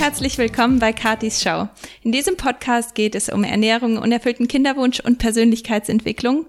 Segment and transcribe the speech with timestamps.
[0.00, 1.68] herzlich willkommen bei Katis Show.
[2.02, 6.46] In diesem Podcast geht es um Ernährung, unerfüllten Kinderwunsch und Persönlichkeitsentwicklung.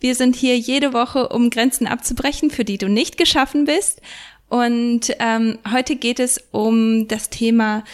[0.00, 4.00] Wir sind hier jede Woche, um Grenzen abzubrechen, für die du nicht geschaffen bist.
[4.48, 7.84] Und ähm, heute geht es um das Thema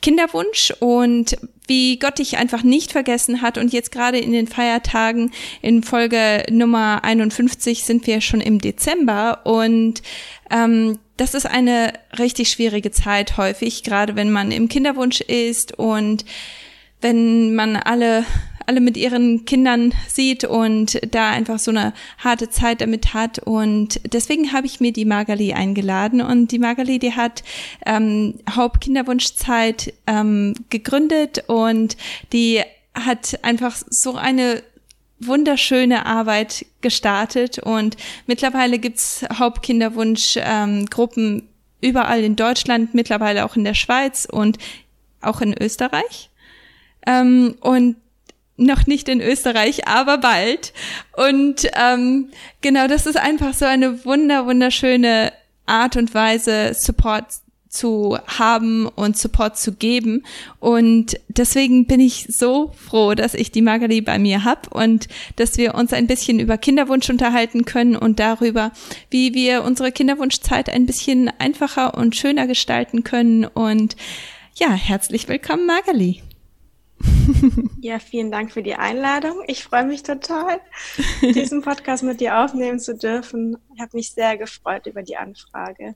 [0.00, 1.36] Kinderwunsch und
[1.66, 3.58] wie Gott dich einfach nicht vergessen hat.
[3.58, 5.30] Und jetzt gerade in den Feiertagen
[5.60, 10.02] in Folge Nummer 51 sind wir schon im Dezember und
[10.50, 16.24] ähm, das ist eine richtig schwierige Zeit häufig, gerade wenn man im Kinderwunsch ist und
[17.02, 18.24] wenn man alle
[18.66, 23.40] alle mit ihren Kindern sieht und da einfach so eine harte Zeit damit hat.
[23.40, 26.20] Und deswegen habe ich mir die Magali eingeladen.
[26.20, 27.42] Und die Magali, die hat
[27.84, 31.96] ähm, Hauptkinderwunschzeit ähm, gegründet und
[32.32, 32.62] die
[32.94, 34.62] hat einfach so eine
[35.20, 41.48] wunderschöne Arbeit gestartet und mittlerweile gibt's Hauptkinderwunschgruppen ähm,
[41.80, 44.58] überall in Deutschland, mittlerweile auch in der Schweiz und
[45.20, 46.30] auch in Österreich.
[47.06, 47.96] Ähm, und
[48.56, 50.72] noch nicht in Österreich, aber bald.
[51.16, 52.28] Und ähm,
[52.60, 55.32] genau, das ist einfach so eine wunder, wunderschöne
[55.66, 57.26] Art und Weise, Support
[57.70, 60.24] zu haben und Support zu geben.
[60.58, 65.56] Und deswegen bin ich so froh, dass ich die Magali bei mir hab und dass
[65.56, 68.72] wir uns ein bisschen über Kinderwunsch unterhalten können und darüber,
[69.08, 73.44] wie wir unsere Kinderwunschzeit ein bisschen einfacher und schöner gestalten können.
[73.44, 73.96] Und
[74.56, 76.22] ja, herzlich willkommen, Magali.
[77.80, 79.42] Ja, vielen Dank für die Einladung.
[79.46, 80.60] Ich freue mich total,
[81.22, 83.56] diesen Podcast mit dir aufnehmen zu dürfen.
[83.74, 85.94] Ich habe mich sehr gefreut über die Anfrage.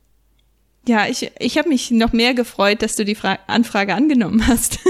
[0.86, 4.80] Ja, ich, ich habe mich noch mehr gefreut, dass du die Fra Anfrage angenommen hast.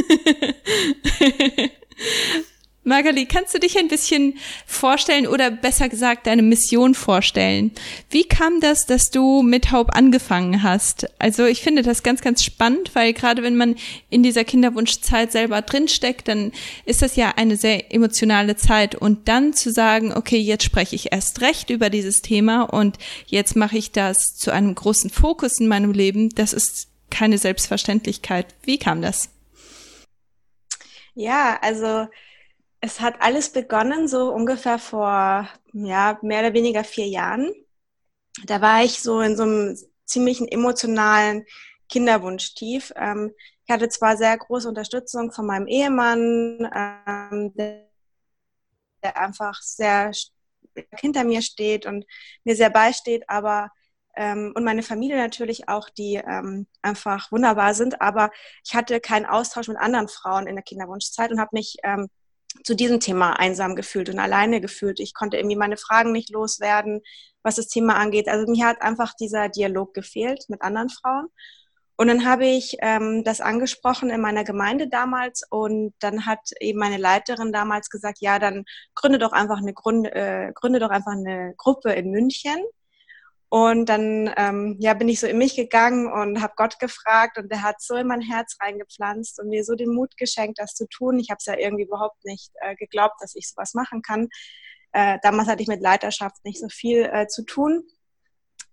[2.84, 7.72] Magali, kannst du dich ein bisschen vorstellen oder besser gesagt deine Mission vorstellen?
[8.10, 11.08] Wie kam das, dass du mit Haupt angefangen hast?
[11.18, 13.76] Also ich finde das ganz, ganz spannend, weil gerade wenn man
[14.10, 16.52] in dieser Kinderwunschzeit selber drinsteckt, dann
[16.84, 18.94] ist das ja eine sehr emotionale Zeit.
[18.94, 23.56] Und dann zu sagen, okay, jetzt spreche ich erst recht über dieses Thema und jetzt
[23.56, 28.46] mache ich das zu einem großen Fokus in meinem Leben, das ist keine Selbstverständlichkeit.
[28.62, 29.30] Wie kam das?
[31.14, 32.08] Ja, also
[32.84, 37.50] es hat alles begonnen, so ungefähr vor ja, mehr oder weniger vier Jahren.
[38.44, 41.46] Da war ich so in so einem ziemlichen emotionalen
[41.88, 42.92] Kinderwunschtief.
[42.96, 43.32] Ähm,
[43.66, 47.88] ich hatte zwar sehr große Unterstützung von meinem Ehemann, ähm, der,
[49.02, 50.12] der, einfach sehr
[50.98, 52.04] hinter mir steht und
[52.44, 53.70] mir sehr beisteht, aber
[54.14, 58.02] ähm, und meine Familie natürlich auch, die ähm, einfach wunderbar sind.
[58.02, 58.30] Aber
[58.62, 62.08] ich hatte keinen Austausch mit anderen Frauen in der Kinderwunschzeit und habe mich ähm,
[62.62, 65.00] zu diesem Thema einsam gefühlt und alleine gefühlt.
[65.00, 67.00] Ich konnte irgendwie meine Fragen nicht loswerden,
[67.42, 68.28] was das Thema angeht.
[68.28, 71.28] Also mir hat einfach dieser Dialog gefehlt mit anderen Frauen.
[71.96, 76.80] Und dann habe ich ähm, das angesprochen in meiner Gemeinde damals und dann hat eben
[76.80, 78.64] meine Leiterin damals gesagt, ja, dann
[78.96, 82.56] gründe doch einfach eine Gründe, äh, gründe doch einfach eine Gruppe in München
[83.54, 87.52] und dann ähm, ja, bin ich so in mich gegangen und habe Gott gefragt und
[87.52, 90.88] der hat so in mein Herz reingepflanzt und mir so den Mut geschenkt, das zu
[90.88, 91.20] tun.
[91.20, 94.28] Ich habe es ja irgendwie überhaupt nicht äh, geglaubt, dass ich sowas machen kann.
[94.90, 97.84] Äh, damals hatte ich mit Leiterschaft nicht so viel äh, zu tun.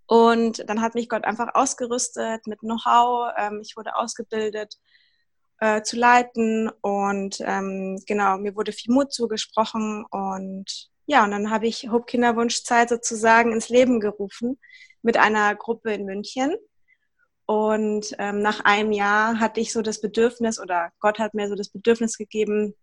[0.07, 3.33] Und dann hat mich Gott einfach ausgerüstet mit Know-how.
[3.37, 4.79] Ähm, ich wurde ausgebildet
[5.59, 11.49] äh, zu leiten und ähm, genau, mir wurde viel Mut zugesprochen und ja, und dann
[11.49, 14.59] habe ich Hope Kinderwunschzeit sozusagen ins Leben gerufen
[15.01, 16.55] mit einer Gruppe in München.
[17.45, 21.55] Und ähm, nach einem Jahr hatte ich so das Bedürfnis oder Gott hat mir so
[21.55, 22.75] das Bedürfnis gegeben,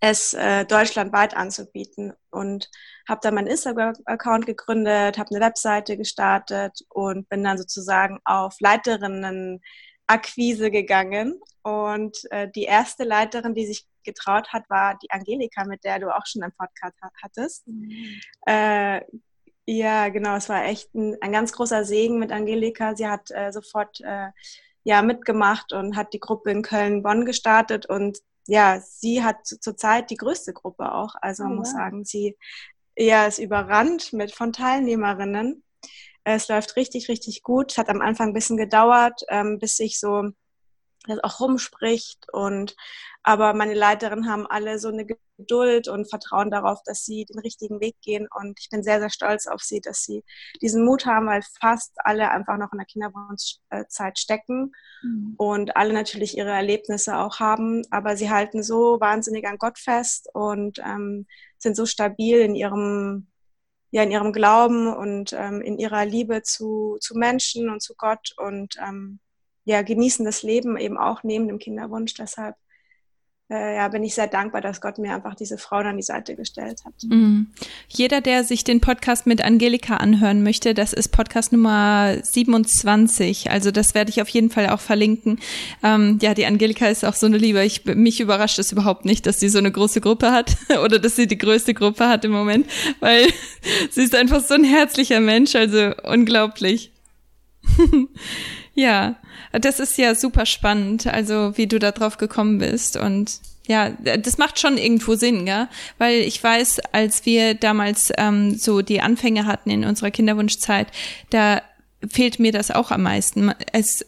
[0.00, 2.12] es äh, deutschlandweit anzubieten.
[2.30, 2.68] Und
[3.08, 10.70] habe dann meinen Instagram-Account gegründet, habe eine Webseite gestartet und bin dann sozusagen auf Leiterinnen-Akquise
[10.70, 11.40] gegangen.
[11.62, 16.14] Und äh, die erste Leiterin, die sich getraut hat, war die Angelika, mit der du
[16.14, 17.66] auch schon einen Podcast hattest.
[17.66, 18.20] Mhm.
[18.46, 19.02] Äh,
[19.66, 22.96] ja, genau, es war echt ein, ein, ganz großer Segen mit Angelika.
[22.96, 24.30] Sie hat äh, sofort äh,
[24.82, 30.16] ja, mitgemacht und hat die Gruppe in Köln-Bonn gestartet und ja, sie hat zurzeit die
[30.16, 31.14] größte Gruppe auch.
[31.20, 32.36] Also man oh, muss sagen, sie
[32.96, 35.62] ja, ist überrannt mit von Teilnehmerinnen.
[36.24, 37.72] Es läuft richtig, richtig gut.
[37.72, 40.30] Es hat am Anfang ein bisschen gedauert, ähm, bis sich so
[41.06, 42.76] das auch rumspricht und
[43.22, 47.80] aber meine Leiterinnen haben alle so eine Geduld und Vertrauen darauf, dass sie den richtigen
[47.80, 48.26] Weg gehen.
[48.34, 50.24] Und ich bin sehr, sehr stolz auf sie, dass sie
[50.62, 55.34] diesen Mut haben, weil fast alle einfach noch in der Kinderwunschzeit stecken mhm.
[55.36, 57.82] und alle natürlich ihre Erlebnisse auch haben.
[57.90, 61.26] Aber sie halten so wahnsinnig an Gott fest und ähm,
[61.58, 63.26] sind so stabil in ihrem
[63.92, 68.32] ja, in ihrem Glauben und ähm, in ihrer Liebe zu, zu Menschen und zu Gott
[68.36, 69.18] und ähm,
[69.64, 72.14] ja, genießen das Leben eben auch neben dem Kinderwunsch.
[72.14, 72.56] Deshalb
[73.50, 76.36] äh, ja, bin ich sehr dankbar, dass Gott mir einfach diese Frauen an die Seite
[76.36, 76.94] gestellt hat.
[77.02, 77.48] Mhm.
[77.88, 83.50] Jeder, der sich den Podcast mit Angelika anhören möchte, das ist Podcast Nummer 27.
[83.50, 85.40] Also das werde ich auf jeden Fall auch verlinken.
[85.82, 87.64] Ähm, ja, die Angelika ist auch so eine Liebe.
[87.64, 91.16] Ich, mich überrascht es überhaupt nicht, dass sie so eine große Gruppe hat oder dass
[91.16, 92.68] sie die größte Gruppe hat im Moment,
[93.00, 93.26] weil
[93.90, 95.56] sie ist einfach so ein herzlicher Mensch.
[95.56, 96.92] Also unglaublich.
[98.80, 99.16] ja.
[99.52, 104.38] Das ist ja super spannend, also wie du da drauf gekommen bist und ja, das
[104.38, 105.68] macht schon irgendwo Sinn, gell?
[105.98, 110.88] Weil ich weiß, als wir damals ähm, so die Anfänge hatten in unserer Kinderwunschzeit,
[111.30, 111.62] da
[112.08, 113.52] fehlt mir das auch am meisten.
[113.72, 114.04] Es,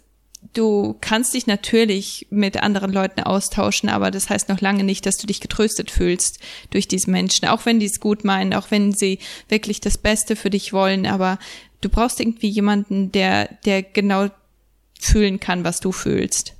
[0.54, 5.18] du kannst dich natürlich mit anderen Leuten austauschen, aber das heißt noch lange nicht, dass
[5.18, 6.40] du dich getröstet fühlst
[6.70, 10.34] durch diese Menschen, auch wenn die es gut meinen, auch wenn sie wirklich das Beste
[10.34, 11.38] für dich wollen, aber
[11.82, 14.28] du brauchst irgendwie jemanden, der, der genau
[15.04, 16.54] fühlen kann, was du fühlst.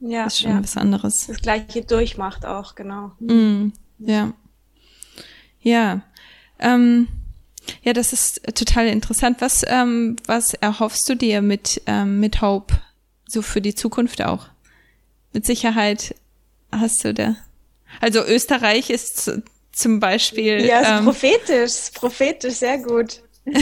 [0.00, 0.24] Ja.
[0.24, 0.62] Das ist schon ja.
[0.62, 1.26] was anderes.
[1.26, 3.12] Das gleiche durchmacht auch, genau.
[3.18, 4.32] Mm, ja.
[5.60, 6.02] Ja.
[6.58, 7.08] Ähm,
[7.82, 9.40] ja, das ist total interessant.
[9.40, 12.74] Was, ähm, was erhoffst du dir mit, ähm, mit Hope
[13.26, 14.46] so für die Zukunft auch?
[15.32, 16.14] Mit Sicherheit
[16.72, 17.36] hast du da.
[18.00, 19.30] Also Österreich ist
[19.72, 20.64] zum Beispiel.
[20.64, 23.22] Ja, ist ähm, prophetisch, prophetisch, sehr gut.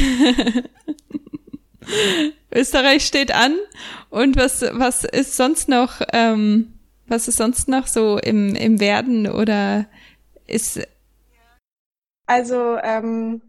[2.52, 3.56] Österreich steht an.
[4.10, 9.30] Und was, was ist sonst noch, ähm, was ist sonst noch so im, im Werden
[9.30, 9.86] oder
[10.46, 10.80] ist.
[12.26, 13.42] Also, ähm,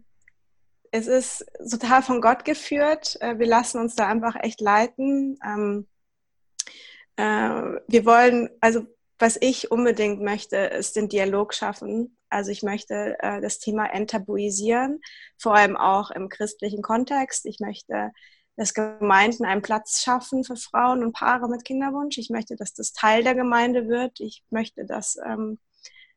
[0.90, 3.16] es ist total von Gott geführt.
[3.20, 5.38] Äh, wir lassen uns da einfach echt leiten.
[5.44, 5.86] Ähm,
[7.16, 8.86] äh, wir wollen, also
[9.18, 12.16] was ich unbedingt möchte, ist den Dialog schaffen.
[12.30, 15.00] Also ich möchte äh, das Thema enttabuisieren,
[15.38, 17.46] vor allem auch im christlichen Kontext.
[17.46, 18.12] Ich möchte
[18.58, 22.18] dass Gemeinden einen Platz schaffen für Frauen und Paare mit Kinderwunsch.
[22.18, 24.18] Ich möchte, dass das Teil der Gemeinde wird.
[24.18, 25.60] Ich möchte, dass, ähm,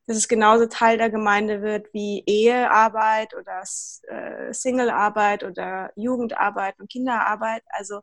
[0.07, 3.61] dass es genauso Teil der Gemeinde wird wie Ehearbeit oder
[4.07, 7.61] äh, Singlearbeit oder Jugendarbeit und Kinderarbeit.
[7.67, 8.01] Also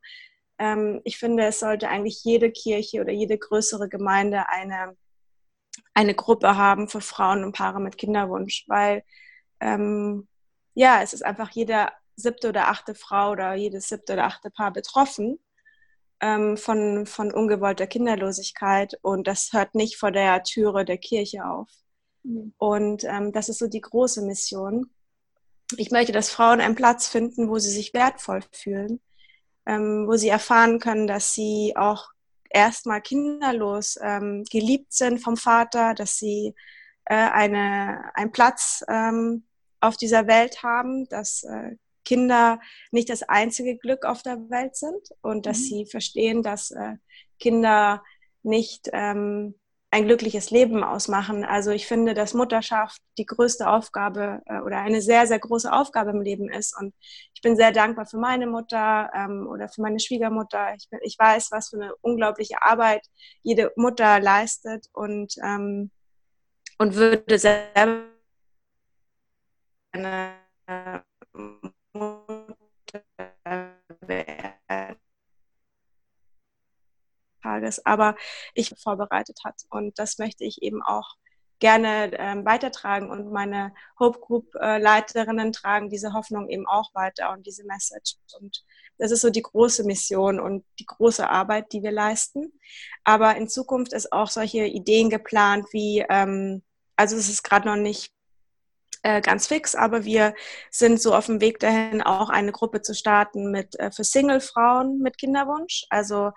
[0.59, 4.97] ähm, ich finde, es sollte eigentlich jede Kirche oder jede größere Gemeinde eine,
[5.95, 9.05] eine Gruppe haben für Frauen und Paare mit Kinderwunsch, weil
[9.61, 10.29] ähm,
[10.75, 14.73] ja, es ist einfach jeder siebte oder achte Frau oder jedes siebte oder achte Paar
[14.73, 15.39] betroffen
[16.21, 21.69] ähm, von, von ungewollter Kinderlosigkeit und das hört nicht vor der Türe der Kirche auf.
[22.25, 22.55] Mhm.
[22.59, 24.91] Und ähm, das ist so die große Mission.
[25.77, 29.01] Ich möchte, dass Frauen einen Platz finden, wo sie sich wertvoll fühlen,
[29.67, 32.09] ähm, wo sie erfahren können, dass sie auch
[32.51, 36.55] erstmal kinderlos ähm, geliebt sind vom Vater, dass sie
[37.05, 39.45] äh, eine, einen Platz ähm,
[39.81, 42.61] auf dieser Welt haben, dass äh, Kinder
[42.91, 45.65] nicht das einzige Glück auf der Welt sind und dass mhm.
[45.65, 46.95] sie verstehen, dass äh,
[47.39, 48.03] Kinder
[48.43, 49.55] nicht ähm,
[49.91, 51.45] ein glückliches Leben ausmachen.
[51.45, 56.11] Also ich finde, dass Mutterschaft die größte Aufgabe äh, oder eine sehr, sehr große Aufgabe
[56.11, 56.77] im Leben ist.
[56.79, 56.95] Und
[57.35, 60.75] ich bin sehr dankbar für meine Mutter ähm, oder für meine Schwiegermutter.
[60.77, 63.07] Ich, bin, ich weiß, was für eine unglaubliche Arbeit
[63.43, 65.91] jede Mutter leistet und, ähm,
[66.79, 68.03] und würde selber
[69.93, 70.35] eine
[77.43, 78.17] Tages, aber
[78.55, 79.63] ich vorbereitet hat.
[79.71, 81.17] Und das möchte ich eben auch
[81.59, 87.33] gerne ähm, weitertragen und meine Hope Group äh, Leiterinnen tragen diese Hoffnung eben auch weiter
[87.33, 88.15] und diese Message.
[88.39, 88.65] Und
[88.99, 92.53] das ist so die große Mission und die große Arbeit, die wir leisten.
[93.05, 96.63] Aber in Zukunft ist auch solche Ideen geplant wie, ähm,
[96.97, 98.13] also es ist gerade noch nicht
[99.03, 100.35] äh, ganz fix, aber wir
[100.71, 104.99] sind so auf dem Weg dahin, auch eine Gruppe zu starten mit äh, für Single-Frauen
[104.99, 105.87] mit Kinderwunsch.
[105.91, 106.33] Also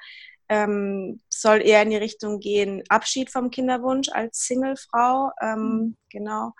[0.51, 5.31] ähm, soll eher in die Richtung gehen, Abschied vom Kinderwunsch als Single-Frau.
[5.41, 5.97] Ähm, mhm.
[6.09, 6.51] Genau.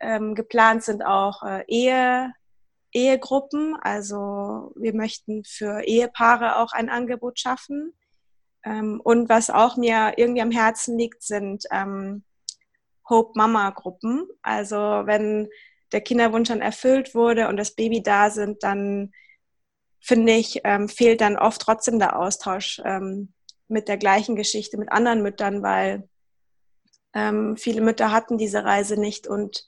[0.00, 2.34] Ähm, geplant sind auch äh, Ehe,
[2.92, 3.74] Ehegruppen.
[3.80, 7.94] Also wir möchten für Ehepaare auch ein Angebot schaffen.
[8.64, 12.24] Ähm, und was auch mir irgendwie am Herzen liegt, sind ähm,
[13.08, 14.28] Hope Mama Gruppen.
[14.42, 15.48] Also wenn
[15.90, 19.10] der Kinderwunsch dann erfüllt wurde und das Baby da sind, dann
[20.02, 23.32] finde ich, ähm, fehlt dann oft trotzdem der Austausch ähm,
[23.68, 26.08] mit der gleichen Geschichte mit anderen Müttern, weil
[27.14, 29.64] ähm, viele Mütter hatten diese Reise nicht und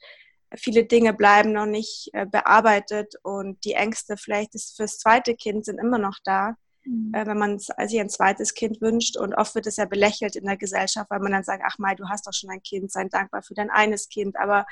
[0.55, 5.79] viele Dinge bleiben noch nicht äh, bearbeitet und die Ängste vielleicht fürs zweite Kind sind
[5.79, 7.13] immer noch da mhm.
[7.13, 9.17] äh, wenn man sich ein zweites Kind wünscht.
[9.17, 11.95] Und oft wird es ja belächelt in der Gesellschaft, weil man dann sagt, ach Mai,
[11.95, 14.37] du hast doch schon ein Kind, sei dankbar für dein eines Kind.
[14.37, 14.65] Aber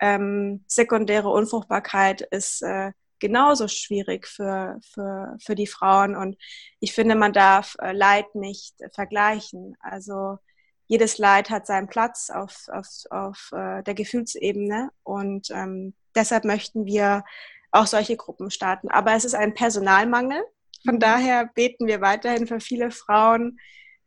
[0.00, 6.16] ähm, sekundäre Unfruchtbarkeit ist äh, genauso schwierig für, für, für die Frauen.
[6.16, 6.36] Und
[6.80, 9.76] ich finde, man darf äh, Leid nicht vergleichen.
[9.80, 10.38] Also
[10.86, 14.90] jedes Leid hat seinen Platz auf, auf, auf äh, der Gefühlsebene.
[15.04, 17.24] Und ähm, deshalb möchten wir
[17.70, 18.88] auch solche Gruppen starten.
[18.90, 20.42] Aber es ist ein Personalmangel.
[20.84, 21.00] Von mhm.
[21.00, 23.60] daher beten wir weiterhin für viele Frauen,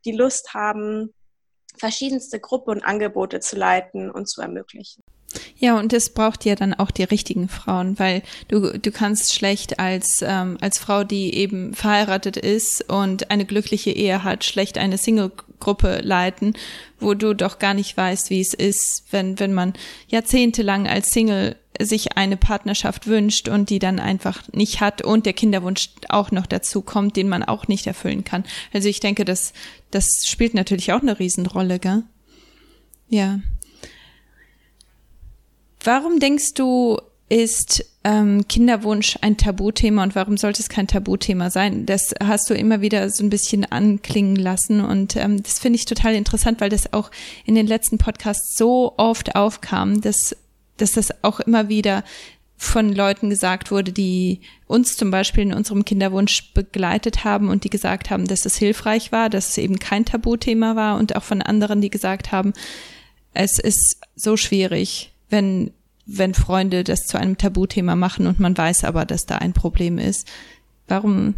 [0.06, 1.14] die Lust haben,
[1.78, 5.03] verschiedenste Gruppen und Angebote zu leiten und zu ermöglichen.
[5.64, 9.80] Ja, und es braucht ja dann auch die richtigen Frauen, weil du, du kannst schlecht
[9.80, 14.98] als, ähm, als Frau, die eben verheiratet ist und eine glückliche Ehe hat, schlecht eine
[14.98, 16.56] Single-Gruppe leiten,
[17.00, 19.72] wo du doch gar nicht weißt, wie es ist, wenn, wenn man
[20.10, 25.32] jahrzehntelang als Single sich eine Partnerschaft wünscht und die dann einfach nicht hat und der
[25.32, 28.44] Kinderwunsch auch noch dazu kommt, den man auch nicht erfüllen kann.
[28.74, 29.54] Also ich denke, das,
[29.92, 32.04] das spielt natürlich auch eine Riesenrolle, gell?
[33.08, 33.40] Ja.
[35.84, 36.98] Warum denkst du,
[37.30, 41.86] ist ähm, Kinderwunsch ein Tabuthema und warum sollte es kein Tabuthema sein?
[41.86, 45.86] Das hast du immer wieder so ein bisschen anklingen lassen und ähm, das finde ich
[45.86, 47.10] total interessant, weil das auch
[47.46, 50.36] in den letzten Podcasts so oft aufkam, dass,
[50.78, 52.04] dass das auch immer wieder
[52.56, 57.70] von Leuten gesagt wurde, die uns zum Beispiel in unserem Kinderwunsch begleitet haben und die
[57.70, 61.42] gesagt haben, dass es hilfreich war, dass es eben kein Tabuthema war und auch von
[61.42, 62.54] anderen, die gesagt haben,
[63.34, 65.74] es ist so schwierig, wenn,
[66.06, 69.98] wenn Freunde das zu einem Tabuthema machen und man weiß aber, dass da ein Problem
[69.98, 70.32] ist.
[70.88, 71.34] Warum,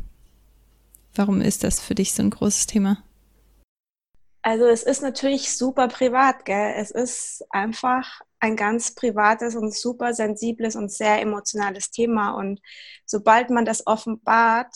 [1.15, 3.01] warum ist das für dich so ein großes Thema?
[4.41, 6.73] Also es ist natürlich super privat, gell?
[6.77, 12.31] Es ist einfach ein ganz privates und super sensibles und sehr emotionales Thema.
[12.31, 12.59] Und
[13.05, 14.75] sobald man das offenbart,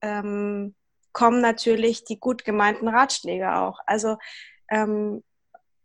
[0.00, 0.74] ähm,
[1.12, 3.78] kommen natürlich die gut gemeinten Ratschläge auch.
[3.86, 4.16] Also
[4.70, 5.22] ähm,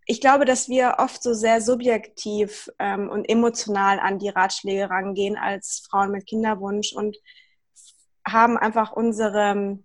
[0.09, 5.37] ich glaube, dass wir oft so sehr subjektiv ähm, und emotional an die Ratschläge rangehen
[5.37, 7.15] als Frauen mit Kinderwunsch und
[8.27, 9.77] haben einfach unsere,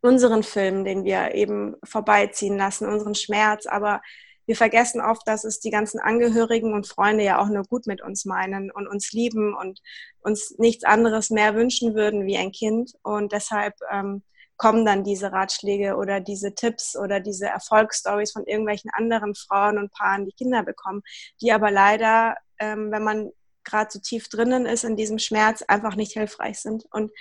[0.00, 3.66] unseren Film, den wir eben vorbeiziehen lassen, unseren Schmerz.
[3.66, 4.00] Aber
[4.46, 8.00] wir vergessen oft, dass es die ganzen Angehörigen und Freunde ja auch nur gut mit
[8.00, 9.82] uns meinen und uns lieben und
[10.20, 12.92] uns nichts anderes mehr wünschen würden wie ein Kind.
[13.02, 14.22] Und deshalb ähm,
[14.58, 19.92] kommen dann diese Ratschläge oder diese Tipps oder diese Erfolgsstories von irgendwelchen anderen Frauen und
[19.92, 21.02] Paaren, die Kinder bekommen,
[21.40, 23.30] die aber leider, ähm, wenn man
[23.64, 26.86] gerade so tief drinnen ist in diesem Schmerz, einfach nicht hilfreich sind.
[26.90, 27.12] Und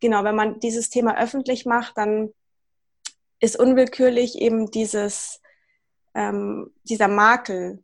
[0.00, 2.32] genau, wenn man dieses Thema öffentlich macht, dann
[3.40, 5.40] ist unwillkürlich eben dieses,
[6.14, 7.82] ähm, dieser Makel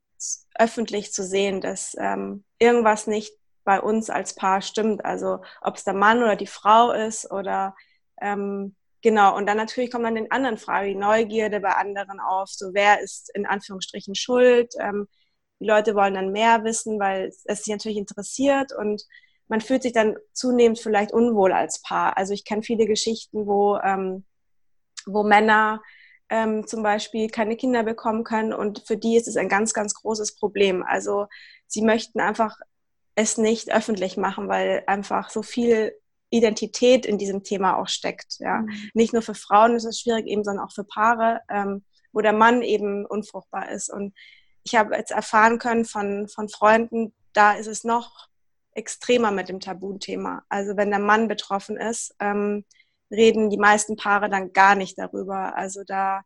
[0.56, 3.32] öffentlich zu sehen, dass ähm, irgendwas nicht
[3.64, 5.04] bei uns als Paar stimmt.
[5.04, 7.74] Also ob es der Mann oder die Frau ist oder
[8.20, 12.48] ähm, Genau, und dann natürlich kommt dann den anderen Fragen, die Neugierde bei anderen auf,
[12.48, 14.72] so wer ist in Anführungsstrichen schuld.
[14.80, 15.08] Ähm,
[15.60, 19.02] die Leute wollen dann mehr wissen, weil es sich natürlich interessiert und
[19.46, 22.16] man fühlt sich dann zunehmend vielleicht unwohl als Paar.
[22.16, 24.24] Also ich kenne viele Geschichten, wo, ähm,
[25.04, 25.82] wo Männer
[26.30, 29.92] ähm, zum Beispiel keine Kinder bekommen können und für die ist es ein ganz, ganz
[29.92, 30.82] großes Problem.
[30.82, 31.26] Also
[31.66, 32.56] sie möchten einfach
[33.16, 35.92] es nicht öffentlich machen, weil einfach so viel
[36.34, 38.38] Identität in diesem Thema auch steckt.
[38.40, 38.58] Ja?
[38.58, 38.90] Mhm.
[38.94, 42.32] Nicht nur für Frauen ist es schwierig, eben, sondern auch für Paare, ähm, wo der
[42.32, 43.92] Mann eben unfruchtbar ist.
[43.92, 44.14] Und
[44.64, 48.28] ich habe jetzt erfahren können von, von Freunden, da ist es noch
[48.72, 50.42] extremer mit dem Tabuthema.
[50.48, 52.64] Also wenn der Mann betroffen ist, ähm,
[53.10, 55.56] reden die meisten Paare dann gar nicht darüber.
[55.56, 56.22] Also da,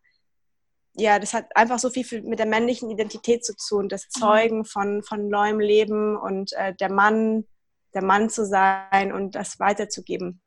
[0.95, 4.19] ja, das hat einfach so viel mit der männlichen Identität zu tun, das mhm.
[4.19, 7.45] Zeugen von, von neuem Leben und äh, der Mann
[7.93, 10.41] der Mann zu sein und das weiterzugeben.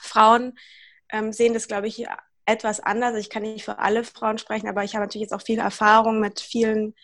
[0.00, 0.58] Frauen
[1.10, 2.06] ähm, sehen das, glaube ich,
[2.44, 3.16] etwas anders.
[3.16, 6.20] Ich kann nicht für alle Frauen sprechen, aber ich habe natürlich jetzt auch viel Erfahrung
[6.20, 6.94] mit vielen,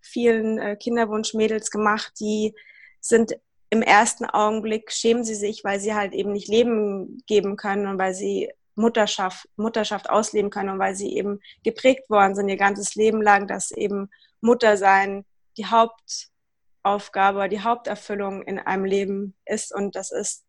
[0.00, 2.54] vielen äh, Kinderwunschmädels gemacht, die
[3.00, 3.36] sind
[3.70, 7.98] im ersten Augenblick schämen sie sich, weil sie halt eben nicht Leben geben können und
[7.98, 12.94] weil sie Mutterschaft, Mutterschaft ausleben können und weil sie eben geprägt worden sind ihr ganzes
[12.94, 14.10] Leben lang, dass eben
[14.42, 15.24] Muttersein
[15.56, 16.28] die Haupt,
[16.82, 20.44] Aufgabe, die Haupterfüllung in einem Leben ist und das ist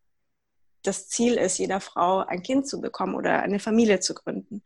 [0.84, 4.62] das Ziel ist, jeder Frau ein Kind zu bekommen oder eine Familie zu gründen.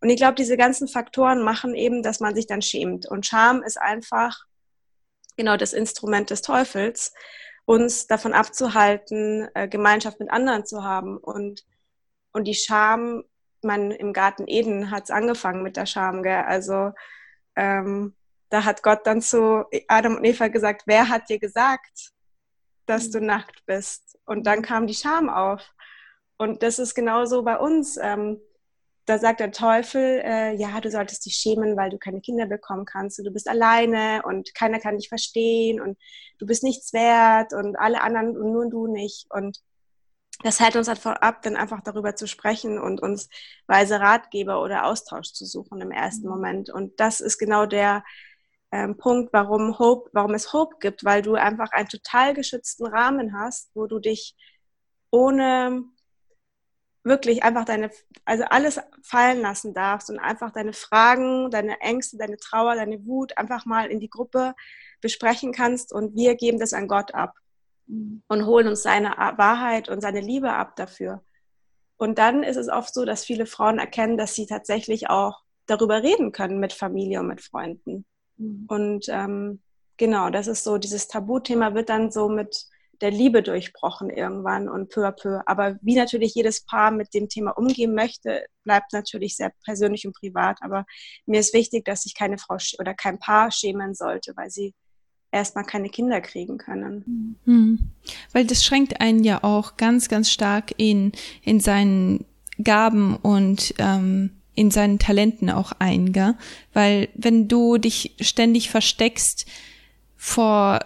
[0.00, 3.06] Und ich glaube, diese ganzen Faktoren machen eben, dass man sich dann schämt.
[3.06, 4.44] Und Scham ist einfach
[5.36, 7.12] genau das Instrument des Teufels,
[7.64, 11.16] uns davon abzuhalten, äh, Gemeinschaft mit anderen zu haben.
[11.18, 11.64] Und,
[12.32, 13.24] und die Scham,
[13.62, 16.44] man im Garten Eden hat es angefangen mit der Scham, gell?
[16.46, 16.92] Also
[17.56, 18.14] ähm,
[18.48, 22.12] da hat Gott dann zu Adam und Eva gesagt, wer hat dir gesagt,
[22.86, 23.26] dass du mhm.
[23.26, 24.18] nackt bist?
[24.24, 25.72] Und dann kam die Scham auf.
[26.38, 27.96] Und das ist genauso bei uns.
[27.96, 28.40] Ähm,
[29.06, 32.84] da sagt der Teufel, äh, ja, du solltest dich schämen, weil du keine Kinder bekommen
[32.84, 35.96] kannst und du bist alleine und keiner kann dich verstehen und
[36.38, 39.26] du bist nichts wert und alle anderen und nur du nicht.
[39.30, 39.62] Und
[40.42, 43.28] das hält uns davon ab, dann einfach darüber zu sprechen und uns
[43.68, 46.32] weise Ratgeber oder Austausch zu suchen im ersten mhm.
[46.32, 46.70] Moment.
[46.70, 48.04] Und das ist genau der
[48.76, 53.38] ähm, Punkt, warum Hope, warum es Hope gibt, weil du einfach einen total geschützten Rahmen
[53.38, 54.36] hast, wo du dich
[55.10, 55.84] ohne
[57.02, 57.90] wirklich einfach deine,
[58.24, 63.38] also alles fallen lassen darfst und einfach deine Fragen, deine Ängste, deine Trauer, deine Wut
[63.38, 64.54] einfach mal in die Gruppe
[65.00, 67.34] besprechen kannst und wir geben das an Gott ab
[67.86, 68.22] mhm.
[68.28, 71.22] und holen uns seine Wahrheit und seine Liebe ab dafür.
[71.96, 76.02] Und dann ist es oft so, dass viele Frauen erkennen, dass sie tatsächlich auch darüber
[76.02, 78.04] reden können mit Familie und mit Freunden.
[78.36, 78.64] Mhm.
[78.68, 79.60] Und ähm,
[79.96, 82.66] genau, das ist so, dieses Tabuthema wird dann so mit
[83.00, 85.40] der Liebe durchbrochen irgendwann und peu à peu.
[85.46, 90.14] Aber wie natürlich jedes Paar mit dem Thema umgehen möchte, bleibt natürlich sehr persönlich und
[90.14, 90.58] privat.
[90.62, 90.86] Aber
[91.26, 94.74] mir ist wichtig, dass sich keine Frau oder kein Paar schämen sollte, weil sie
[95.30, 97.36] erstmal keine Kinder kriegen können.
[97.44, 97.90] Mhm.
[98.32, 101.12] Weil das schränkt einen ja auch ganz, ganz stark in,
[101.42, 102.24] in seinen
[102.62, 106.34] Gaben und ähm, in seinen Talenten auch ein, gell?
[106.72, 109.46] Weil wenn du dich ständig versteckst
[110.16, 110.80] vor,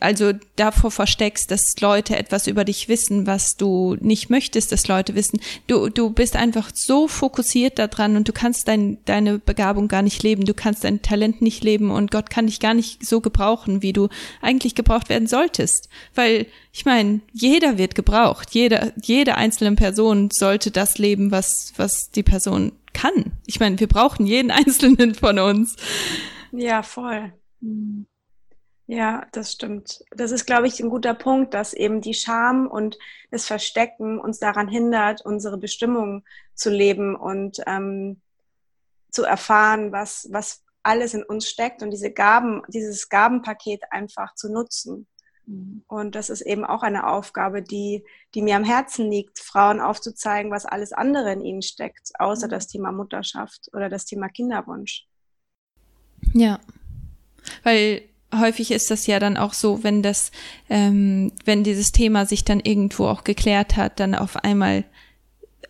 [0.00, 5.14] also davor versteckst, dass Leute etwas über dich wissen, was du nicht möchtest, dass Leute
[5.14, 5.40] wissen.
[5.66, 10.22] Du, du bist einfach so fokussiert daran und du kannst dein, deine Begabung gar nicht
[10.22, 13.82] leben, du kannst dein Talent nicht leben und Gott kann dich gar nicht so gebrauchen,
[13.82, 14.08] wie du
[14.40, 15.88] eigentlich gebraucht werden solltest.
[16.14, 18.50] Weil, ich meine, jeder wird gebraucht.
[18.52, 23.32] Jeder, jede einzelne Person sollte das leben, was, was die Person kann.
[23.46, 25.76] Ich meine, wir brauchen jeden einzelnen von uns.
[26.52, 27.32] Ja, voll.
[27.60, 28.06] Mhm.
[28.86, 30.04] Ja, das stimmt.
[30.10, 32.98] Das ist, glaube ich, ein guter Punkt, dass eben die Scham und
[33.30, 36.24] das Verstecken uns daran hindert, unsere Bestimmung
[36.54, 38.20] zu leben und ähm,
[39.10, 44.52] zu erfahren, was, was alles in uns steckt und diese Gaben, dieses Gabenpaket einfach zu
[44.52, 45.06] nutzen.
[45.46, 45.84] Mhm.
[45.86, 50.50] Und das ist eben auch eine Aufgabe, die, die mir am Herzen liegt, Frauen aufzuzeigen,
[50.50, 52.50] was alles andere in ihnen steckt, außer mhm.
[52.50, 55.06] das Thema Mutterschaft oder das Thema Kinderwunsch.
[56.34, 56.60] Ja,
[57.62, 60.32] weil häufig ist das ja dann auch so, wenn das,
[60.68, 64.84] ähm, wenn dieses Thema sich dann irgendwo auch geklärt hat, dann auf einmal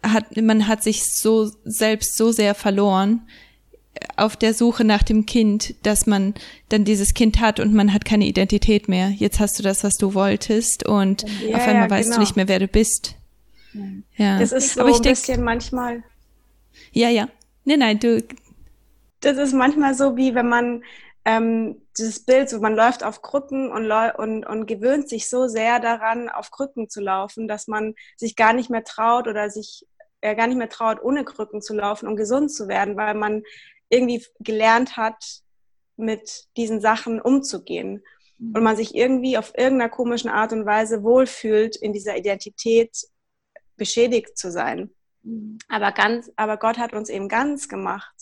[0.03, 3.23] hat, man hat sich so selbst so sehr verloren
[4.17, 6.35] auf der Suche nach dem Kind, dass man
[6.71, 9.11] dann dieses Kind hat und man hat keine Identität mehr.
[9.11, 12.17] Jetzt hast du das, was du wolltest und ja, auf einmal ja, weißt genau.
[12.17, 13.17] du nicht mehr, wer du bist.
[14.17, 14.39] Ja.
[14.39, 16.03] Das ist so Aber ich ein bisschen manchmal.
[16.93, 17.29] Ja, ja.
[17.65, 18.23] Nee, nein, du.
[19.21, 20.83] Das ist manchmal so, wie wenn man
[21.25, 25.81] ähm, dieses Bild, so man läuft auf Krücken und, und, und gewöhnt sich so sehr
[25.81, 29.87] daran, auf Krücken zu laufen, dass man sich gar nicht mehr traut oder sich
[30.23, 33.43] äh, gar nicht mehr traut, ohne Krücken zu laufen und gesund zu werden, weil man
[33.89, 35.43] irgendwie gelernt hat,
[35.97, 38.03] mit diesen Sachen umzugehen.
[38.39, 38.55] Mhm.
[38.55, 42.97] Und man sich irgendwie auf irgendeiner komischen Art und Weise wohlfühlt, in dieser Identität
[43.77, 44.91] beschädigt zu sein.
[45.23, 45.59] Mhm.
[45.69, 48.15] Aber ganz, aber Gott hat uns eben ganz gemacht.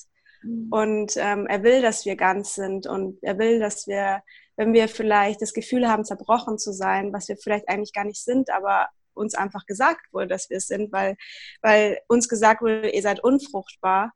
[0.42, 0.68] Mhm.
[0.70, 4.22] Und ähm, er will, dass wir ganz sind und er will, dass wir,
[4.56, 8.22] wenn wir vielleicht das Gefühl haben, zerbrochen zu sein, was wir vielleicht eigentlich gar nicht
[8.22, 11.16] sind, aber uns einfach gesagt wurde, dass wir es sind, weil,
[11.62, 14.12] weil uns gesagt wurde, ihr seid unfruchtbar,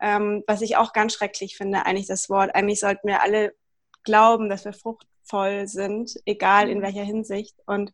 [0.00, 2.54] ähm, was ich auch ganz schrecklich finde, eigentlich das Wort.
[2.54, 3.54] Eigentlich sollten wir alle
[4.02, 6.82] glauben, dass wir fruchtvoll sind, egal in mhm.
[6.82, 7.56] welcher Hinsicht.
[7.66, 7.92] Und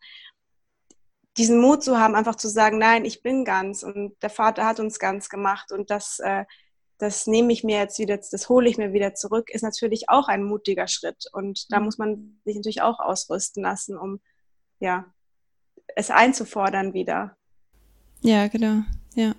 [1.37, 4.81] diesen Mut zu haben, einfach zu sagen, nein, ich bin ganz und der Vater hat
[4.81, 6.45] uns ganz gemacht und das äh,
[6.99, 10.29] das nehme ich mir jetzt wieder, das hole ich mir wieder zurück, ist natürlich auch
[10.29, 11.25] ein mutiger Schritt.
[11.33, 11.85] Und da mhm.
[11.85, 14.21] muss man sich natürlich auch ausrüsten lassen, um
[14.81, 15.05] ja,
[15.95, 17.37] es einzufordern wieder.
[18.23, 18.83] Ja, genau.
[19.15, 19.35] Ja.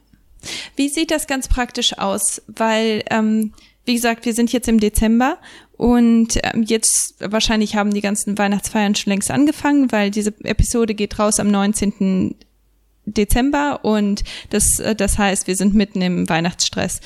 [0.76, 2.42] Wie sieht das ganz praktisch aus?
[2.48, 3.54] Weil, ähm,
[3.86, 5.40] wie gesagt, wir sind jetzt im Dezember
[5.78, 11.18] und ähm, jetzt wahrscheinlich haben die ganzen Weihnachtsfeiern schon längst angefangen, weil diese Episode geht
[11.18, 12.36] raus am 19.
[13.06, 17.00] Dezember und das, äh, das heißt, wir sind mitten im Weihnachtsstress.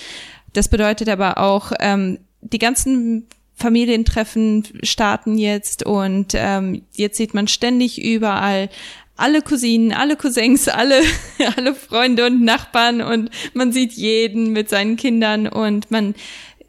[0.54, 7.48] Das bedeutet aber auch, ähm, die ganzen Familientreffen starten jetzt und ähm, jetzt sieht man
[7.48, 8.70] ständig überall
[9.16, 11.00] alle Cousinen, alle Cousins, alle,
[11.56, 16.16] alle Freunde und Nachbarn und man sieht jeden mit seinen Kindern und man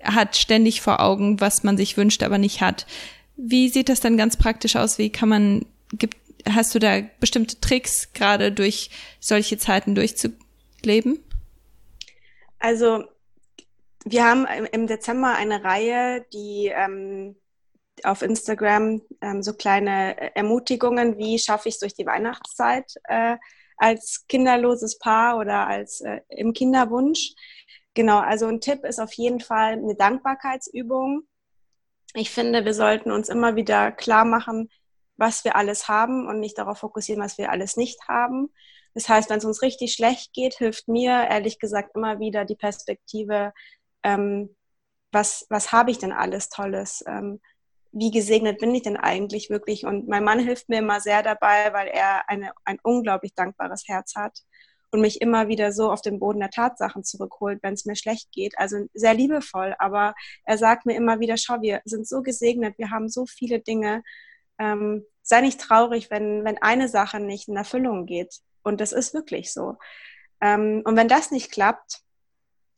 [0.03, 2.87] hat ständig vor Augen, was man sich wünscht, aber nicht hat.
[3.37, 4.99] Wie sieht das dann ganz praktisch aus?
[4.99, 6.18] Wie kann man, gibt,
[6.49, 8.90] hast du da bestimmte Tricks, gerade durch
[9.21, 11.21] solche Zeiten durchzuleben?
[12.59, 13.05] Also
[14.05, 17.37] wir haben im Dezember eine Reihe, die ähm,
[18.05, 23.37] auf Instagram ähm, so kleine Ermutigungen, wie schaffe ich es durch die Weihnachtszeit äh,
[23.77, 27.35] als kinderloses Paar oder als äh, im Kinderwunsch.
[27.95, 31.23] Genau, also ein Tipp ist auf jeden Fall eine Dankbarkeitsübung.
[32.15, 34.71] Ich finde, wir sollten uns immer wieder klar machen,
[35.17, 38.53] was wir alles haben und nicht darauf fokussieren, was wir alles nicht haben.
[38.95, 42.57] Das heißt, wenn es uns richtig schlecht geht, hilft mir ehrlich gesagt immer wieder die
[42.57, 43.53] Perspektive,
[44.03, 44.55] ähm,
[45.12, 47.05] was, was habe ich denn alles Tolles?
[47.07, 47.41] Ähm,
[47.93, 49.85] wie gesegnet bin ich denn eigentlich wirklich?
[49.85, 54.15] Und mein Mann hilft mir immer sehr dabei, weil er eine, ein unglaublich dankbares Herz
[54.17, 54.38] hat
[54.91, 58.33] und mich immer wieder so auf den Boden der Tatsachen zurückholt, wenn es mir schlecht
[58.33, 58.59] geht.
[58.59, 62.91] Also sehr liebevoll, aber er sagt mir immer wieder, schau, wir sind so gesegnet, wir
[62.91, 64.03] haben so viele Dinge.
[64.59, 68.41] Ähm, sei nicht traurig, wenn, wenn eine Sache nicht in Erfüllung geht.
[68.62, 69.77] Und das ist wirklich so.
[70.41, 72.01] Ähm, und wenn das nicht klappt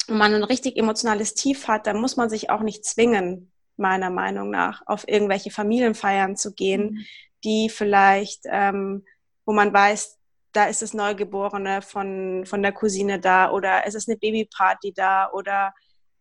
[0.08, 4.10] und man ein richtig emotionales Tief hat, dann muss man sich auch nicht zwingen, meiner
[4.10, 7.04] Meinung nach, auf irgendwelche Familienfeiern zu gehen, mhm.
[7.44, 9.04] die vielleicht, ähm,
[9.44, 10.18] wo man weiß,
[10.52, 15.30] da ist das Neugeborene von, von der Cousine da oder es ist eine Babyparty da
[15.32, 15.74] oder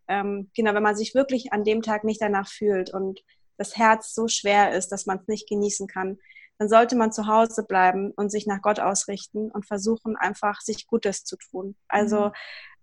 [0.08, 3.20] ähm, genau, wenn man sich wirklich an dem Tag nicht danach fühlt und
[3.56, 6.18] das Herz so schwer ist, dass man es nicht genießen kann,
[6.58, 10.86] dann sollte man zu Hause bleiben und sich nach Gott ausrichten und versuchen, einfach sich
[10.86, 11.76] Gutes zu tun.
[11.88, 12.32] Also mhm.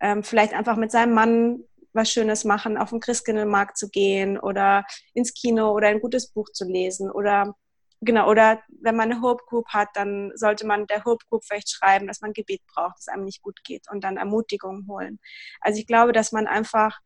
[0.00, 4.84] ähm, vielleicht einfach mit seinem Mann was Schönes machen, auf den Christkindlmarkt zu gehen oder
[5.14, 7.54] ins Kino oder ein gutes Buch zu lesen oder
[8.00, 11.70] genau, oder wenn man eine Hope Group hat, dann sollte man der Hope Group vielleicht
[11.70, 15.18] schreiben, dass man Gebet braucht, dass einem nicht gut geht und dann Ermutigung holen.
[15.60, 16.98] Also ich glaube, dass man einfach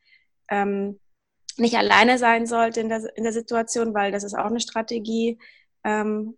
[0.49, 1.01] ähm,
[1.57, 5.39] nicht alleine sein sollte in der, in der Situation, weil das ist auch eine Strategie,
[5.85, 6.37] ähm,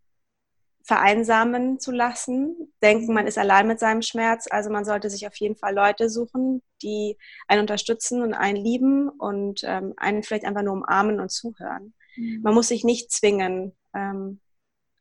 [0.89, 4.47] vereinsamen zu lassen, denken, man ist allein mit seinem Schmerz.
[4.51, 9.11] Also man sollte sich auf jeden Fall Leute suchen, die einen unterstützen und einen lieben
[9.11, 11.93] und ähm, einen vielleicht einfach nur umarmen und zuhören.
[12.17, 12.41] Mhm.
[12.41, 14.41] Man muss sich nicht zwingen, ähm,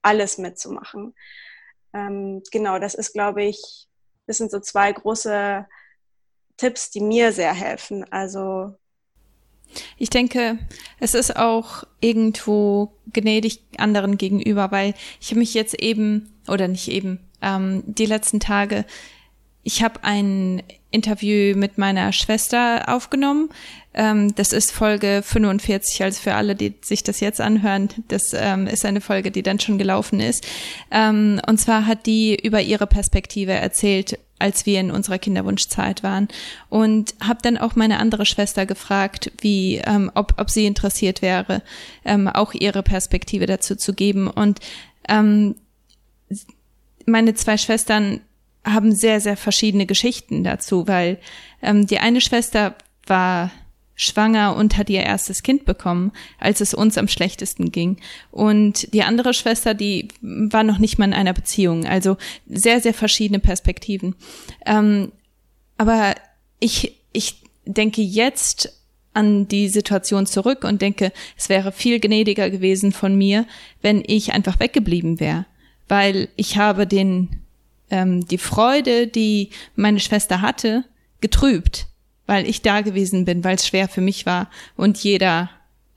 [0.02, 1.16] alles mitzumachen.
[1.94, 3.88] Ähm, genau, das ist, glaube ich,
[4.26, 5.66] das sind so zwei große
[6.58, 8.04] Tipps, die mir sehr helfen.
[8.12, 8.76] Also
[9.98, 10.58] ich denke,
[11.00, 16.88] es ist auch irgendwo gnädig anderen gegenüber, weil ich habe mich jetzt eben, oder nicht
[16.90, 18.86] eben, ähm, die letzten Tage,
[19.64, 23.50] ich habe ein Interview mit meiner Schwester aufgenommen.
[23.94, 28.68] Ähm, das ist Folge 45, also für alle, die sich das jetzt anhören, das ähm,
[28.68, 30.48] ist eine Folge, die dann schon gelaufen ist.
[30.92, 36.28] Ähm, und zwar hat die über ihre Perspektive erzählt, als wir in unserer Kinderwunschzeit waren.
[36.70, 41.62] Und habe dann auch meine andere Schwester gefragt, wie, ähm, ob, ob sie interessiert wäre,
[42.06, 44.28] ähm, auch ihre Perspektive dazu zu geben.
[44.28, 44.60] Und
[45.08, 45.56] ähm,
[47.06, 48.22] meine zwei Schwestern
[48.64, 51.20] haben sehr, sehr verschiedene Geschichten dazu, weil
[51.62, 53.52] ähm, die eine Schwester war
[53.98, 57.98] schwanger und hat ihr erstes Kind bekommen, als es uns am schlechtesten ging.
[58.32, 61.86] Und die andere Schwester, die war noch nicht mal in einer Beziehung.
[61.86, 62.16] Also
[62.48, 64.16] sehr, sehr verschiedene Perspektiven.
[64.66, 65.12] Ähm,
[65.78, 66.14] aber
[66.60, 68.72] ich, ich denke jetzt
[69.14, 73.48] an die Situation zurück und denke, es wäre viel gnädiger gewesen von mir,
[73.82, 75.48] wenn ich einfach weggeblieben wäre.
[75.88, 77.42] Weil ich habe den,
[77.90, 80.86] ähm, die Freude, die meine Schwester hatte,
[81.20, 81.87] getrübt
[82.28, 85.50] weil ich da gewesen bin, weil es schwer für mich war und jeder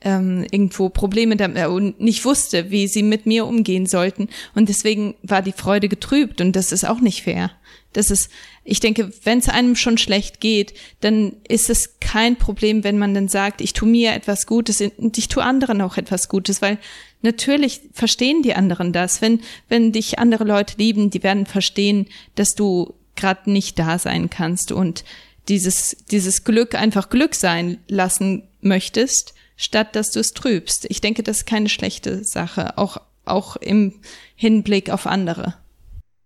[0.02, 4.28] ähm, irgendwo Probleme damit äh, und nicht wusste, wie sie mit mir umgehen sollten.
[4.54, 7.50] Und deswegen war die Freude getrübt und das ist auch nicht fair.
[7.92, 8.30] Das ist,
[8.64, 13.14] ich denke, wenn es einem schon schlecht geht, dann ist es kein Problem, wenn man
[13.14, 16.78] dann sagt, ich tue mir etwas Gutes und ich tue anderen auch etwas Gutes, weil
[17.20, 19.20] natürlich verstehen die anderen das.
[19.20, 24.30] Wenn, wenn dich andere Leute lieben, die werden verstehen, dass du gerade nicht da sein
[24.30, 25.04] kannst und
[25.50, 30.86] dieses, dieses Glück einfach Glück sein lassen möchtest, statt dass du es trübst.
[30.88, 34.00] Ich denke, das ist keine schlechte Sache, auch, auch im
[34.36, 35.56] Hinblick auf andere.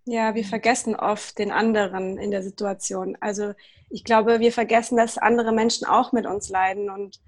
[0.05, 3.17] Ja, wir vergessen oft den anderen in der Situation.
[3.19, 3.53] Also
[3.89, 7.19] ich glaube, wir vergessen, dass andere Menschen auch mit uns leiden und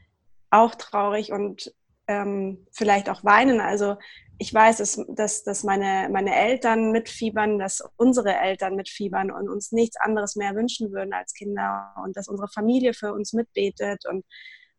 [0.51, 1.73] auch traurig und
[2.08, 3.60] ähm, vielleicht auch weinen.
[3.62, 3.98] Also
[4.39, 9.72] ich weiß, dass, dass, dass meine, meine Eltern mitfiebern, dass unsere Eltern mitfiebern und uns
[9.72, 14.26] nichts anderes mehr wünschen würden als Kinder und dass unsere Familie für uns mitbetet und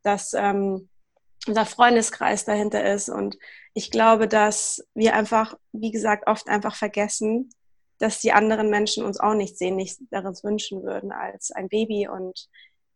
[0.02, 0.88] dass ähm,
[1.46, 3.08] unser Freundeskreis dahinter ist.
[3.08, 3.36] Und
[3.74, 7.50] ich glaube, dass wir einfach, wie gesagt, oft einfach vergessen,
[7.98, 12.48] dass die anderen Menschen uns auch nichts darin wünschen würden als ein Baby und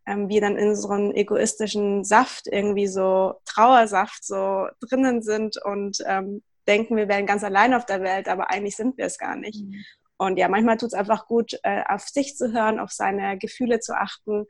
[0.07, 6.43] ähm, wir dann in einem egoistischen Saft irgendwie so Trauersaft so drinnen sind und ähm,
[6.67, 9.65] denken, wir wären ganz allein auf der Welt, aber eigentlich sind wir es gar nicht.
[9.65, 9.85] Mhm.
[10.19, 13.81] Und ja, manchmal tut es einfach gut, äh, auf sich zu hören, auf seine Gefühle
[13.81, 14.47] zu achten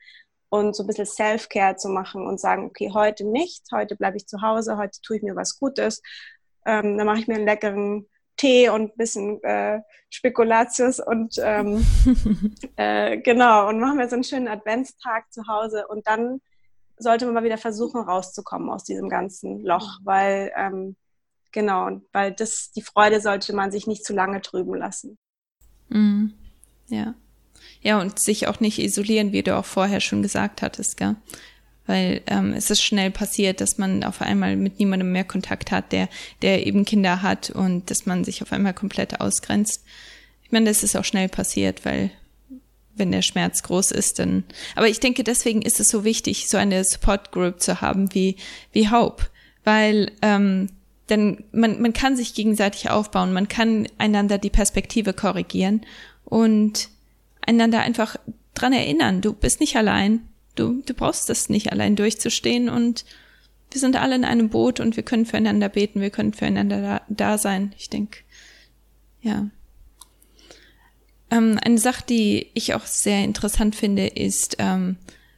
[0.51, 4.27] und so ein bisschen Self-Care zu machen und sagen, okay, heute nicht, heute bleibe ich
[4.27, 6.03] zu Hause, heute tue ich mir was Gutes,
[6.67, 11.85] ähm, dann mache ich mir einen leckeren Tee und ein bisschen äh, Spekulatius und ähm,
[12.77, 16.41] äh, genau, und machen wir so einen schönen Adventstag zu Hause und dann
[16.97, 20.97] sollte man mal wieder versuchen, rauszukommen aus diesem ganzen Loch, weil ähm,
[21.51, 25.19] genau, weil das, die Freude sollte man sich nicht zu lange trüben lassen.
[25.89, 26.35] Mhm.
[26.89, 27.15] Ja.
[27.81, 31.17] Ja, und sich auch nicht isolieren, wie du auch vorher schon gesagt hattest, gell?
[31.87, 35.93] Weil ähm, es ist schnell passiert, dass man auf einmal mit niemandem mehr Kontakt hat,
[35.93, 36.09] der,
[36.41, 39.85] der eben Kinder hat und dass man sich auf einmal komplett ausgrenzt.
[40.45, 42.11] Ich meine, das ist auch schnell passiert, weil
[42.95, 44.45] wenn der Schmerz groß ist, dann.
[44.77, 48.37] Aber ich denke, deswegen ist es so wichtig, so eine Support Group zu haben wie,
[48.73, 49.25] wie Hope.
[49.65, 50.69] Weil ähm,
[51.09, 55.83] denn man, man kann sich gegenseitig aufbauen, man kann einander die Perspektive korrigieren
[56.25, 56.89] und
[57.47, 58.17] einander einfach
[58.55, 60.21] dran erinnern, du bist nicht allein,
[60.55, 63.05] du, du brauchst das nicht allein durchzustehen und
[63.71, 67.03] wir sind alle in einem Boot und wir können füreinander beten, wir können füreinander da,
[67.09, 67.73] da sein.
[67.79, 68.19] Ich denke,
[69.23, 69.49] ja.
[71.31, 74.97] Ähm, eine Sache, die ich auch sehr interessant finde, ist ähm,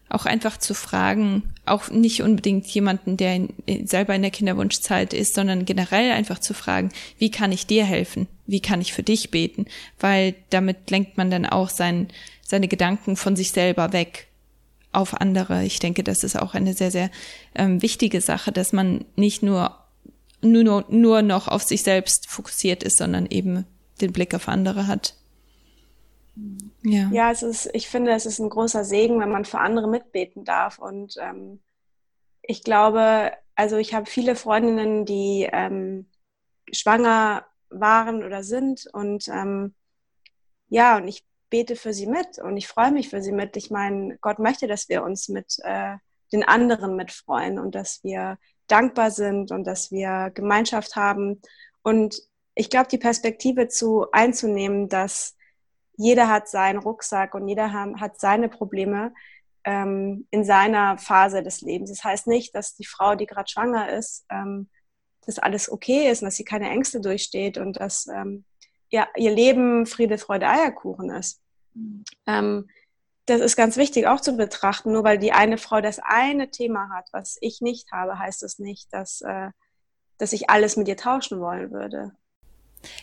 [0.09, 3.35] auch einfach zu fragen, auch nicht unbedingt jemanden, der
[3.67, 7.85] in, selber in der Kinderwunschzeit ist, sondern generell einfach zu fragen, wie kann ich dir
[7.85, 8.27] helfen?
[8.47, 9.67] Wie kann ich für dich beten?
[9.99, 12.09] Weil damit lenkt man dann auch sein,
[12.43, 14.29] seine Gedanken von sich selber weg
[14.95, 15.65] auf andere.
[15.65, 17.11] Ich denke, das ist auch eine sehr, sehr
[17.55, 19.79] ähm, wichtige Sache, dass man nicht nur,
[20.41, 23.67] nur, nur noch auf sich selbst fokussiert ist, sondern eben
[24.01, 25.15] den Blick auf andere hat.
[26.83, 29.89] Ja, ja es ist, ich finde, es ist ein großer Segen, wenn man für andere
[29.89, 30.79] mitbeten darf.
[30.79, 31.61] Und ähm,
[32.43, 36.07] ich glaube, also ich habe viele Freundinnen, die ähm,
[36.73, 39.75] schwanger waren oder sind und ähm,
[40.69, 43.57] ja, und ich bete für sie mit und ich freue mich für sie mit.
[43.57, 45.95] Ich meine, Gott möchte, dass wir uns mit äh,
[46.33, 51.41] den anderen mitfreuen und dass wir dankbar sind und dass wir Gemeinschaft haben.
[51.85, 52.21] Und
[52.57, 55.37] ich glaube, die Perspektive zu einzunehmen, dass
[55.97, 59.15] jeder hat seinen Rucksack und jeder hat seine Probleme
[59.63, 61.91] ähm, in seiner Phase des Lebens.
[61.91, 64.69] Das heißt nicht, dass die Frau, die gerade schwanger ist, ähm,
[65.25, 68.45] dass alles okay ist und dass sie keine Ängste durchsteht und dass ähm,
[68.89, 71.44] ihr, ihr Leben Friede, Freude, Eierkuchen ist.
[72.27, 72.69] Ähm,
[73.27, 74.93] das ist ganz wichtig auch zu betrachten.
[74.93, 78.59] Nur weil die eine Frau das eine Thema hat, was ich nicht habe, heißt das
[78.59, 79.51] nicht, dass, äh,
[80.19, 82.13] dass ich alles mit ihr tauschen wollen würde.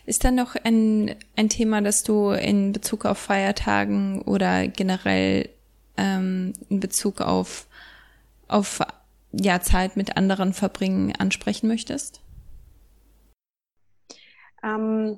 [0.06, 5.50] Ist da noch ein, ein Thema, das du in Bezug auf Feiertagen oder generell
[5.98, 7.68] ähm, in Bezug auf,
[8.48, 8.80] auf
[9.32, 12.22] ja, Zeit mit anderen verbringen ansprechen möchtest?
[14.64, 15.18] Ähm,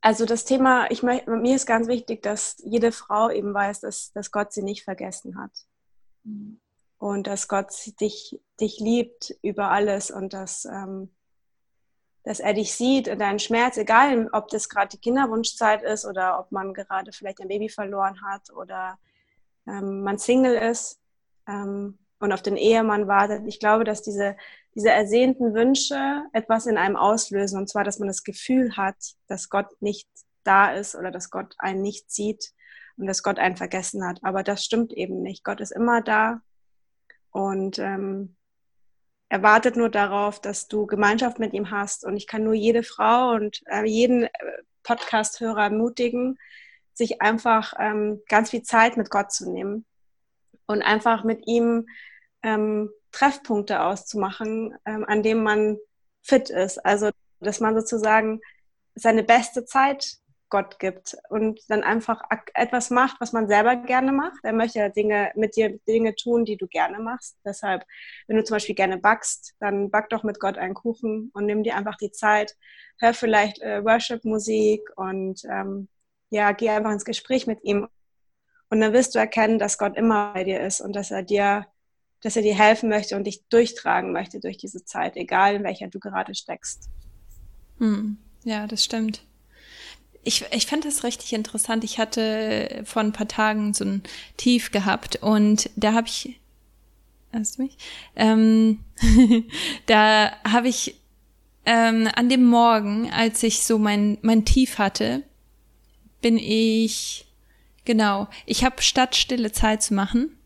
[0.00, 4.30] also das Thema, ich mir ist ganz wichtig, dass jede Frau eben weiß, dass, dass
[4.30, 5.52] Gott sie nicht vergessen hat.
[6.24, 6.60] Mhm.
[6.98, 11.10] Und dass Gott dich, dich liebt über alles und dass ähm,
[12.22, 16.38] dass er dich sieht und deinen Schmerz, egal ob das gerade die Kinderwunschzeit ist oder
[16.38, 18.98] ob man gerade vielleicht ein Baby verloren hat oder
[19.66, 21.00] ähm, man Single ist
[21.48, 23.46] ähm, und auf den Ehemann wartet.
[23.46, 24.36] Ich glaube, dass diese,
[24.74, 29.48] diese ersehnten Wünsche etwas in einem auslösen und zwar, dass man das Gefühl hat, dass
[29.48, 30.08] Gott nicht
[30.44, 32.52] da ist oder dass Gott einen nicht sieht
[32.96, 34.20] und dass Gott einen vergessen hat.
[34.22, 35.44] Aber das stimmt eben nicht.
[35.44, 36.40] Gott ist immer da
[37.30, 38.36] und ähm,
[39.28, 42.04] er wartet nur darauf, dass du Gemeinschaft mit ihm hast.
[42.04, 44.30] Und ich kann nur jede Frau und äh, jeden äh,
[44.82, 46.36] Podcast-Hörer ermutigen,
[46.94, 49.86] sich einfach ähm, ganz viel Zeit mit Gott zu nehmen
[50.66, 51.86] und einfach mit ihm
[52.42, 55.78] ähm, Treffpunkte auszumachen, ähm, an denen man
[56.22, 56.78] fit ist.
[56.84, 58.40] Also, dass man sozusagen
[58.94, 60.20] seine beste Zeit
[60.50, 62.22] Gott gibt und dann einfach
[62.54, 64.40] etwas macht, was man selber gerne macht.
[64.42, 67.38] Er möchte Dinge mit dir Dinge tun, die du gerne machst.
[67.44, 67.84] Deshalb,
[68.26, 71.62] wenn du zum Beispiel gerne backst, dann back doch mit Gott einen Kuchen und nimm
[71.62, 72.56] dir einfach die Zeit.
[72.98, 75.88] Hör vielleicht äh, Worship-Musik und ähm,
[76.30, 77.88] ja, geh einfach ins Gespräch mit ihm.
[78.68, 81.66] Und dann wirst du erkennen, dass Gott immer bei dir ist und dass er dir,
[82.22, 85.88] dass er dir helfen möchte und dich durchtragen möchte durch diese Zeit, egal in welcher
[85.88, 86.88] du gerade steckst.
[87.78, 88.18] Hm.
[88.44, 89.22] Ja, das stimmt.
[90.22, 91.82] Ich, ich fand das richtig interessant.
[91.82, 94.02] Ich hatte vor ein paar Tagen so ein
[94.36, 96.40] Tief gehabt und da habe ich,
[97.32, 97.76] hörst du mich?
[98.16, 98.80] Ähm,
[99.86, 100.96] da habe ich
[101.64, 105.22] ähm, an dem Morgen, als ich so mein, mein Tief hatte,
[106.20, 107.26] bin ich,
[107.84, 110.36] genau, ich habe statt stille Zeit zu machen,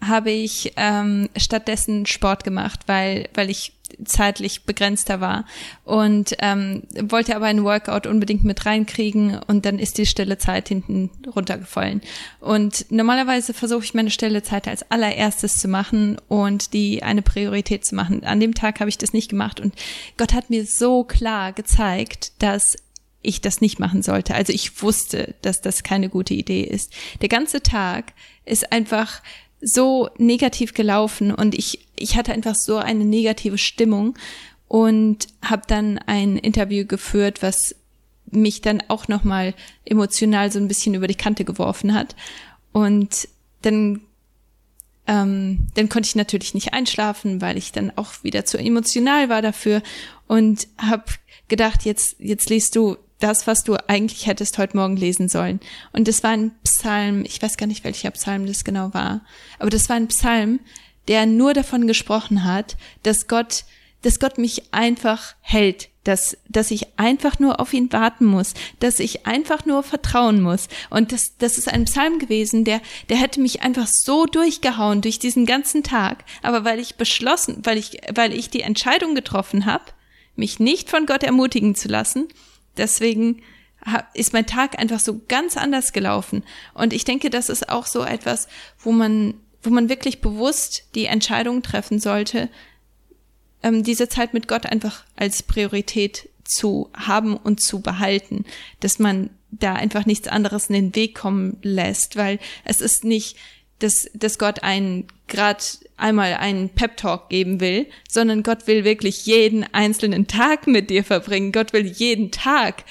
[0.00, 3.72] habe ich ähm, stattdessen Sport gemacht, weil, weil ich
[4.04, 5.44] zeitlich begrenzter war
[5.84, 10.68] und ähm, wollte aber einen Workout unbedingt mit reinkriegen und dann ist die stille Zeit
[10.68, 12.00] hinten runtergefallen.
[12.40, 17.84] Und normalerweise versuche ich meine stille Zeit als allererstes zu machen und die eine Priorität
[17.84, 18.24] zu machen.
[18.24, 19.74] An dem Tag habe ich das nicht gemacht und
[20.16, 22.76] Gott hat mir so klar gezeigt, dass
[23.22, 24.34] ich das nicht machen sollte.
[24.34, 26.92] Also ich wusste, dass das keine gute Idee ist.
[27.22, 28.12] Der ganze Tag
[28.44, 29.20] ist einfach
[29.60, 34.16] so negativ gelaufen und ich, ich hatte einfach so eine negative Stimmung
[34.68, 37.74] und habe dann ein Interview geführt, was
[38.30, 42.16] mich dann auch nochmal emotional so ein bisschen über die Kante geworfen hat.
[42.72, 43.28] Und
[43.62, 44.00] dann,
[45.06, 49.42] ähm, dann konnte ich natürlich nicht einschlafen, weil ich dann auch wieder zu emotional war
[49.42, 49.82] dafür
[50.26, 51.04] und habe
[51.48, 55.60] gedacht, jetzt, jetzt liest du das, was du eigentlich hättest heute Morgen lesen sollen.
[55.92, 59.22] Und das war ein Psalm, ich weiß gar nicht, welcher Psalm das genau war,
[59.58, 60.60] aber das war ein Psalm,
[61.08, 63.64] der nur davon gesprochen hat, dass Gott,
[64.02, 69.00] dass Gott mich einfach hält, dass, dass ich einfach nur auf ihn warten muss, dass
[69.00, 70.68] ich einfach nur vertrauen muss.
[70.90, 75.18] Und das, das ist ein Psalm gewesen, der, der hätte mich einfach so durchgehauen durch
[75.18, 76.24] diesen ganzen Tag.
[76.42, 79.84] Aber weil ich beschlossen, weil ich, weil ich die Entscheidung getroffen habe,
[80.36, 82.28] mich nicht von Gott ermutigen zu lassen,
[82.76, 83.42] deswegen
[84.14, 86.42] ist mein Tag einfach so ganz anders gelaufen.
[86.74, 91.06] Und ich denke, das ist auch so etwas, wo man, wo man wirklich bewusst die
[91.06, 92.48] Entscheidung treffen sollte,
[93.62, 98.44] ähm, diese Zeit mit Gott einfach als Priorität zu haben und zu behalten,
[98.80, 103.36] dass man da einfach nichts anderes in den Weg kommen lässt, weil es ist nicht,
[103.78, 105.64] dass, dass Gott einen gerade
[105.96, 111.04] einmal einen Pep Talk geben will, sondern Gott will wirklich jeden einzelnen Tag mit dir
[111.04, 111.52] verbringen.
[111.52, 112.84] Gott will jeden Tag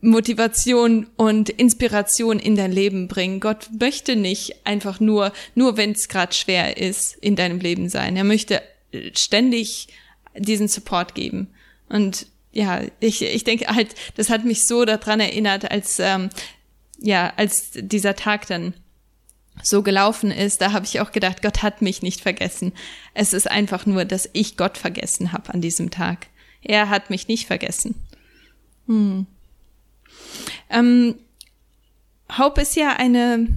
[0.00, 3.40] Motivation und Inspiration in dein Leben bringen.
[3.40, 8.16] Gott möchte nicht einfach nur, nur wenn es gerade schwer ist, in deinem Leben sein.
[8.16, 8.62] Er möchte
[9.14, 9.88] ständig
[10.36, 11.48] diesen Support geben.
[11.88, 16.30] Und ja, ich, ich denke halt, das hat mich so daran erinnert, als ähm,
[17.00, 18.74] ja, als dieser Tag dann
[19.62, 22.72] so gelaufen ist, da habe ich auch gedacht, Gott hat mich nicht vergessen.
[23.14, 26.26] Es ist einfach nur, dass ich Gott vergessen habe an diesem Tag.
[26.62, 27.94] Er hat mich nicht vergessen.
[28.86, 29.26] Hm.
[30.70, 31.14] Ähm,
[32.36, 33.48] Hope ist ja eine,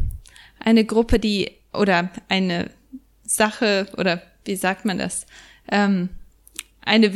[0.59, 2.69] eine Gruppe, die, oder eine
[3.23, 5.25] Sache, oder wie sagt man das?
[5.69, 6.09] Ähm,
[6.83, 7.11] eine,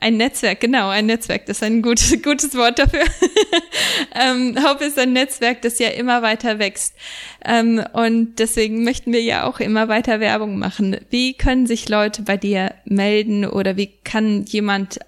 [0.00, 3.04] ein Netzwerk, genau, ein Netzwerk, das ist ein gutes, gutes Wort dafür.
[4.14, 6.94] ähm, Hope ist ein Netzwerk, das ja immer weiter wächst.
[7.44, 10.96] Ähm, und deswegen möchten wir ja auch immer weiter Werbung machen.
[11.10, 15.00] Wie können sich Leute bei dir melden oder wie kann jemand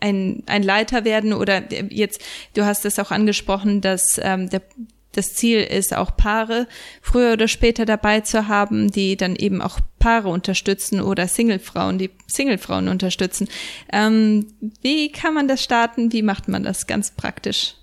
[0.00, 2.22] ein, ein Leiter werden oder jetzt,
[2.54, 4.62] du hast es auch angesprochen, dass ähm, der
[5.20, 6.66] das Ziel ist, auch Paare
[7.02, 12.10] früher oder später dabei zu haben, die dann eben auch Paare unterstützen oder Singlefrauen, die
[12.26, 13.46] Singlefrauen unterstützen.
[13.92, 14.46] Ähm,
[14.80, 16.10] wie kann man das starten?
[16.12, 17.74] Wie macht man das ganz praktisch?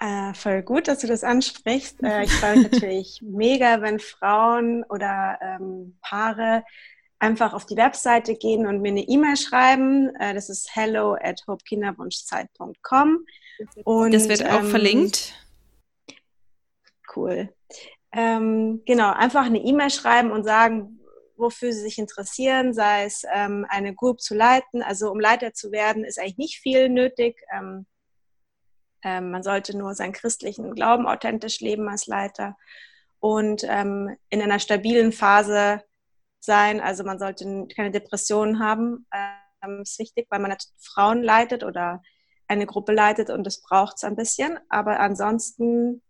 [0.00, 2.04] Äh, voll gut, dass du das ansprichst.
[2.04, 6.62] Äh, ich freue mich natürlich mega, wenn Frauen oder ähm, Paare
[7.18, 10.14] einfach auf die Webseite gehen und mir eine E-Mail schreiben.
[10.20, 13.26] Äh, das ist hello at hopekinderwunschzeit.com.
[13.82, 15.34] Und, das wird auch ähm, verlinkt
[17.16, 17.54] cool.
[18.12, 21.00] Ähm, genau, einfach eine E-Mail schreiben und sagen,
[21.36, 24.82] wofür sie sich interessieren, sei es ähm, eine Group zu leiten.
[24.82, 27.42] Also um Leiter zu werden, ist eigentlich nicht viel nötig.
[27.52, 27.86] Ähm,
[29.02, 32.56] ähm man sollte nur seinen christlichen Glauben authentisch leben als Leiter
[33.20, 35.82] und ähm, in einer stabilen Phase
[36.40, 36.80] sein.
[36.80, 39.06] Also man sollte keine Depressionen haben.
[39.62, 42.02] Ähm, ist wichtig, weil man Frauen leitet oder
[42.48, 44.58] eine Gruppe leitet und das braucht es ein bisschen.
[44.68, 46.02] Aber ansonsten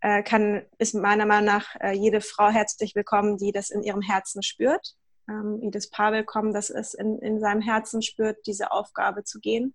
[0.00, 4.02] äh, kann, ist meiner Meinung nach äh, jede Frau herzlich willkommen, die das in ihrem
[4.02, 4.94] Herzen spürt.
[5.28, 9.74] Ähm, jedes Paar willkommen, das es in, in seinem Herzen spürt, diese Aufgabe zu gehen.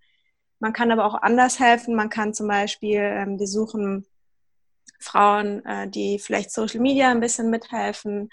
[0.60, 1.96] Man kann aber auch anders helfen.
[1.96, 4.06] Man kann zum Beispiel, ähm, wir suchen
[5.00, 8.30] Frauen, äh, die vielleicht Social Media ein bisschen mithelfen,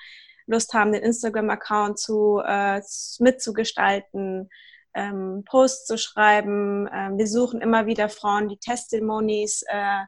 [0.46, 2.80] Lust haben, den Instagram-Account zu, äh,
[3.18, 4.48] mitzugestalten,
[4.94, 6.88] ähm, Posts zu schreiben.
[6.92, 10.04] Ähm, wir suchen immer wieder Frauen, die Testimonies äh,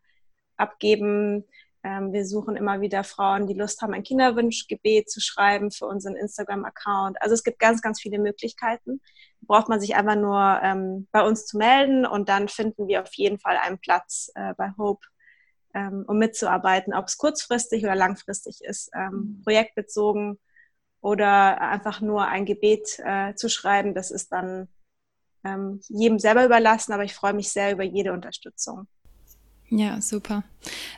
[0.56, 1.44] abgeben.
[1.84, 6.14] Ähm, wir suchen immer wieder Frauen, die Lust haben, ein Kinderwunschgebet zu schreiben für unseren
[6.14, 7.20] Instagram-Account.
[7.20, 9.00] Also es gibt ganz, ganz viele Möglichkeiten.
[9.40, 13.12] Braucht man sich einfach nur ähm, bei uns zu melden und dann finden wir auf
[13.14, 15.06] jeden Fall einen Platz äh, bei Hope,
[15.74, 19.42] ähm, um mitzuarbeiten, ob es kurzfristig oder langfristig ist, ähm, mhm.
[19.42, 20.38] projektbezogen
[21.00, 23.94] oder einfach nur ein Gebet äh, zu schreiben.
[23.94, 24.68] Das ist dann
[25.44, 28.86] ähm, jedem selber überlassen, aber ich freue mich sehr über jede Unterstützung.
[29.74, 30.44] Ja, super.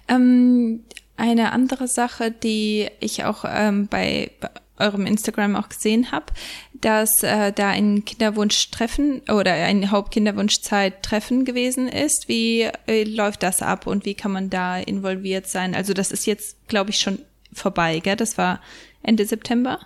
[0.08, 0.82] Ähm,
[1.16, 4.32] eine andere Sache, die ich auch ähm, bei,
[4.78, 6.26] eurem Instagram auch gesehen habe,
[6.72, 12.28] dass äh, da ein Kinderwunschtreffen oder ein Hauptkinderwunschzeit-Treffen gewesen ist.
[12.28, 15.74] Wie äh, läuft das ab und wie kann man da involviert sein?
[15.74, 17.20] Also das ist jetzt, glaube ich, schon
[17.52, 18.16] vorbei, gell?
[18.16, 18.60] Das war
[19.02, 19.78] Ende September.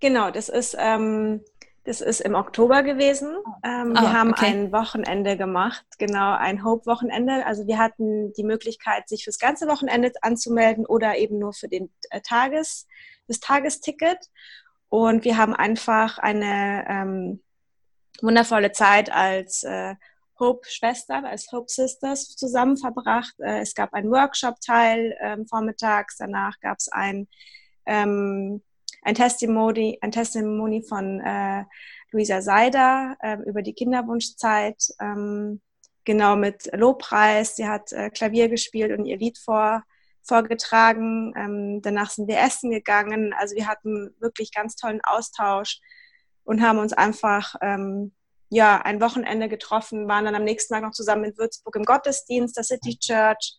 [0.00, 1.40] Genau, das ist ähm,
[1.84, 3.36] das ist im Oktober gewesen.
[3.62, 4.46] Ähm, ah, wir haben okay.
[4.46, 7.44] ein Wochenende gemacht, genau, ein Hope-Wochenende.
[7.46, 11.92] Also wir hatten die Möglichkeit, sich fürs ganze Wochenende anzumelden oder eben nur für den
[12.10, 12.86] äh, Tages,
[13.28, 14.18] das Tagesticket.
[14.88, 17.42] Und wir haben einfach eine ähm,
[18.22, 19.94] wundervolle Zeit als äh,
[20.40, 23.34] Hope-Schwestern, als Hope Sisters zusammen verbracht.
[23.40, 27.28] Äh, es gab einen Workshop-Teil ähm, vormittags, danach gab es ein
[27.84, 28.62] ähm,
[29.04, 31.64] ein Testimony, ein Testimony von äh,
[32.10, 35.60] Luisa Seider äh, über die Kinderwunschzeit, ähm,
[36.04, 37.56] genau mit Lobpreis.
[37.56, 39.82] Sie hat äh, Klavier gespielt und ihr Lied vor,
[40.22, 41.34] vorgetragen.
[41.36, 43.34] Ähm, danach sind wir essen gegangen.
[43.38, 45.80] Also wir hatten wirklich ganz tollen Austausch
[46.44, 48.12] und haben uns einfach ähm,
[48.48, 52.56] ja, ein Wochenende getroffen, waren dann am nächsten Tag noch zusammen in Würzburg im Gottesdienst,
[52.56, 53.56] der City Church.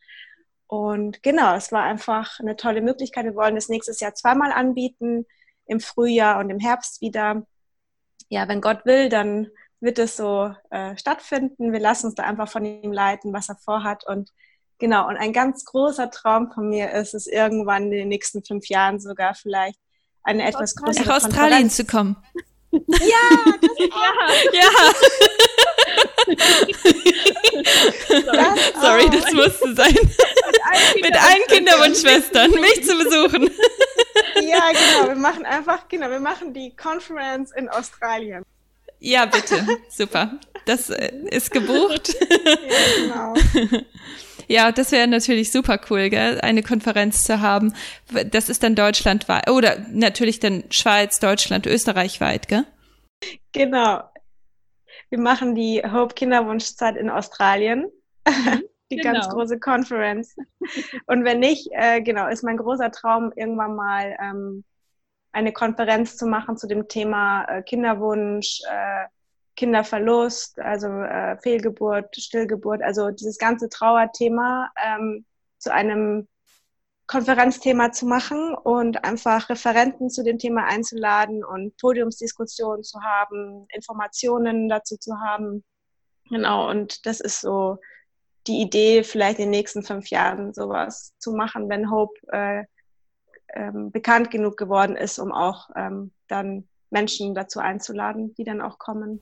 [0.68, 3.26] Und genau, es war einfach eine tolle Möglichkeit.
[3.26, 5.26] Wir wollen das nächstes Jahr zweimal anbieten,
[5.68, 7.45] im Frühjahr und im Herbst wieder.
[8.30, 9.49] Ja, wenn Gott will, dann
[9.80, 11.72] wird es so äh, stattfinden.
[11.72, 14.05] Wir lassen uns da einfach von ihm leiten, was er vorhat.
[14.07, 14.32] Und
[14.80, 18.68] genau, und ein ganz großer Traum von mir ist es, irgendwann in den nächsten fünf
[18.68, 19.80] Jahren sogar vielleicht
[20.24, 22.18] eine etwas größere Nach Australien zu kommen.
[22.72, 23.72] Ja, das
[24.51, 24.68] ja.
[28.34, 28.55] ja.
[28.82, 29.97] Sorry, das musste sein.
[31.02, 33.50] Mit allen Kinderwunschschwestern, mich zu besuchen.
[34.41, 35.10] Ja, genau.
[35.10, 38.43] Wir machen einfach, genau, wir machen die Conference in Australien.
[39.00, 39.66] Ja, bitte.
[39.89, 40.39] Super.
[40.66, 42.16] Das äh, ist gebucht.
[43.08, 43.34] Ja, genau.
[44.48, 46.39] Ja, das wäre natürlich super cool, gell?
[46.41, 47.74] eine Konferenz zu haben.
[48.32, 52.66] Das ist dann deutschlandweit oder natürlich dann Schweiz, Deutschland, Österreich weit, gell?
[53.52, 54.04] Genau.
[55.10, 57.91] Wir machen die Hope Kinderwunschzeit in Australien.
[58.28, 58.64] Mhm.
[58.91, 59.13] Die genau.
[59.13, 60.36] ganz große Conference.
[61.07, 64.63] Und wenn nicht, äh, genau, ist mein großer Traum, irgendwann mal ähm,
[65.31, 69.05] eine Konferenz zu machen zu dem Thema äh, Kinderwunsch, äh,
[69.55, 75.25] Kinderverlust, also äh, Fehlgeburt, Stillgeburt, also dieses ganze Trauerthema ähm,
[75.57, 76.27] zu einem
[77.07, 84.67] Konferenzthema zu machen und einfach Referenten zu dem Thema einzuladen und Podiumsdiskussionen zu haben, Informationen
[84.69, 85.63] dazu zu haben.
[86.29, 87.77] Genau, und das ist so
[88.48, 92.64] die Idee, vielleicht in den nächsten fünf Jahren sowas zu machen, wenn Hope äh,
[93.54, 98.78] ähm, bekannt genug geworden ist, um auch ähm, dann Menschen dazu einzuladen, die dann auch
[98.78, 99.22] kommen.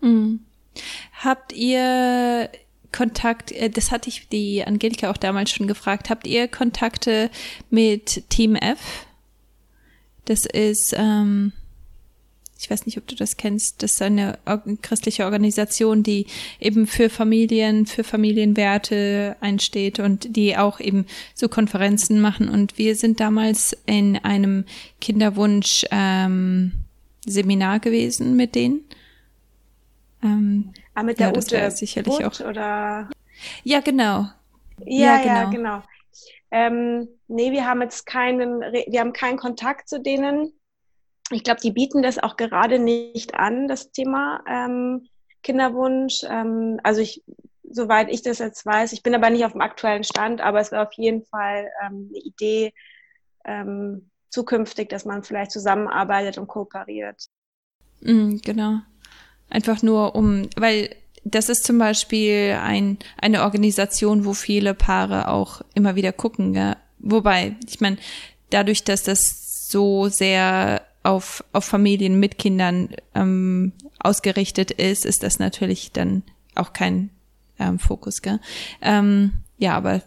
[0.00, 0.44] Mhm.
[1.12, 2.50] Habt ihr
[2.92, 7.30] Kontakt, äh, das hatte ich die Angelika auch damals schon gefragt, habt ihr Kontakte
[7.70, 9.06] mit Team F?
[10.24, 11.52] Das ist, ähm,
[12.60, 14.38] ich weiß nicht, ob du das kennst, das ist eine
[14.82, 16.26] christliche Organisation, die
[16.58, 22.48] eben für Familien, für Familienwerte einsteht und die auch eben so Konferenzen machen.
[22.48, 24.64] Und wir sind damals in einem
[25.00, 26.72] Kinderwunsch ähm,
[27.24, 28.84] Seminar gewesen mit denen.
[30.24, 32.40] Ähm, ah, mit der ja, Ute sicherlich Butt, auch.
[32.40, 33.08] Oder?
[33.62, 34.26] Ja, genau.
[34.84, 35.32] Ja, ja, genau.
[35.32, 35.82] Ja, genau.
[36.50, 40.52] Ähm, nee, wir haben jetzt keinen, wir haben keinen Kontakt zu denen
[41.30, 45.06] ich glaube, die bieten das auch gerade nicht an, das Thema ähm,
[45.42, 46.22] Kinderwunsch.
[46.28, 47.22] Ähm, also ich,
[47.70, 50.72] soweit ich das jetzt weiß, ich bin aber nicht auf dem aktuellen Stand, aber es
[50.72, 52.72] wäre auf jeden Fall ähm, eine Idee
[53.44, 57.26] ähm, zukünftig, dass man vielleicht zusammenarbeitet und kooperiert.
[58.00, 58.80] Mm, genau.
[59.50, 65.62] Einfach nur um, weil das ist zum Beispiel ein, eine Organisation, wo viele Paare auch
[65.74, 66.52] immer wieder gucken.
[66.52, 66.76] Gell?
[66.98, 67.98] Wobei, ich meine,
[68.50, 75.38] dadurch, dass das so sehr auf, auf Familien mit Kindern ähm, ausgerichtet ist, ist das
[75.38, 76.22] natürlich dann
[76.54, 77.08] auch kein
[77.58, 78.40] ähm, Fokus, gell?
[78.82, 80.02] Ähm, ja, aber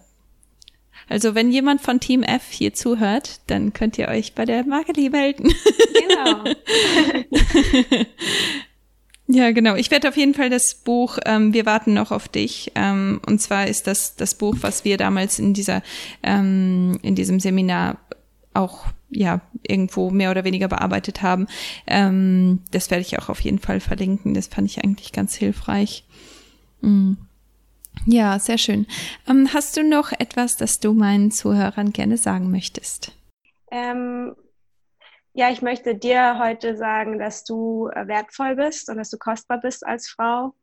[1.10, 5.10] also wenn jemand von Team F hier zuhört, dann könnt ihr euch bei der Marketing
[5.12, 5.52] melden.
[6.08, 6.44] Genau.
[9.28, 9.76] ja, genau.
[9.76, 12.74] Ich werde auf jeden Fall das Buch ähm, Wir warten noch auf dich.
[12.76, 15.82] Ähm, und zwar ist das das Buch, was wir damals in dieser
[16.22, 17.98] ähm, in diesem Seminar
[18.54, 21.48] auch ja irgendwo mehr oder weniger bearbeitet haben.
[21.86, 24.34] Ähm, das werde ich auch auf jeden Fall verlinken.
[24.34, 26.06] Das fand ich eigentlich ganz hilfreich.
[26.82, 27.14] Mm.
[28.06, 28.88] Ja, sehr schön.
[29.30, 33.12] Ähm, hast du noch etwas, das du meinen Zuhörern gerne sagen möchtest?
[33.70, 34.36] Ähm,
[35.34, 39.60] ja, ich möchte dir heute sagen, dass du äh, wertvoll bist und dass du kostbar
[39.60, 40.56] bist als Frau,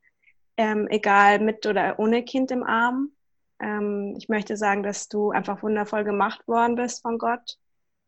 [0.57, 3.11] ähm, egal mit oder ohne Kind im Arm.
[3.61, 7.57] Ähm, ich möchte sagen, dass du einfach wundervoll gemacht worden bist von Gott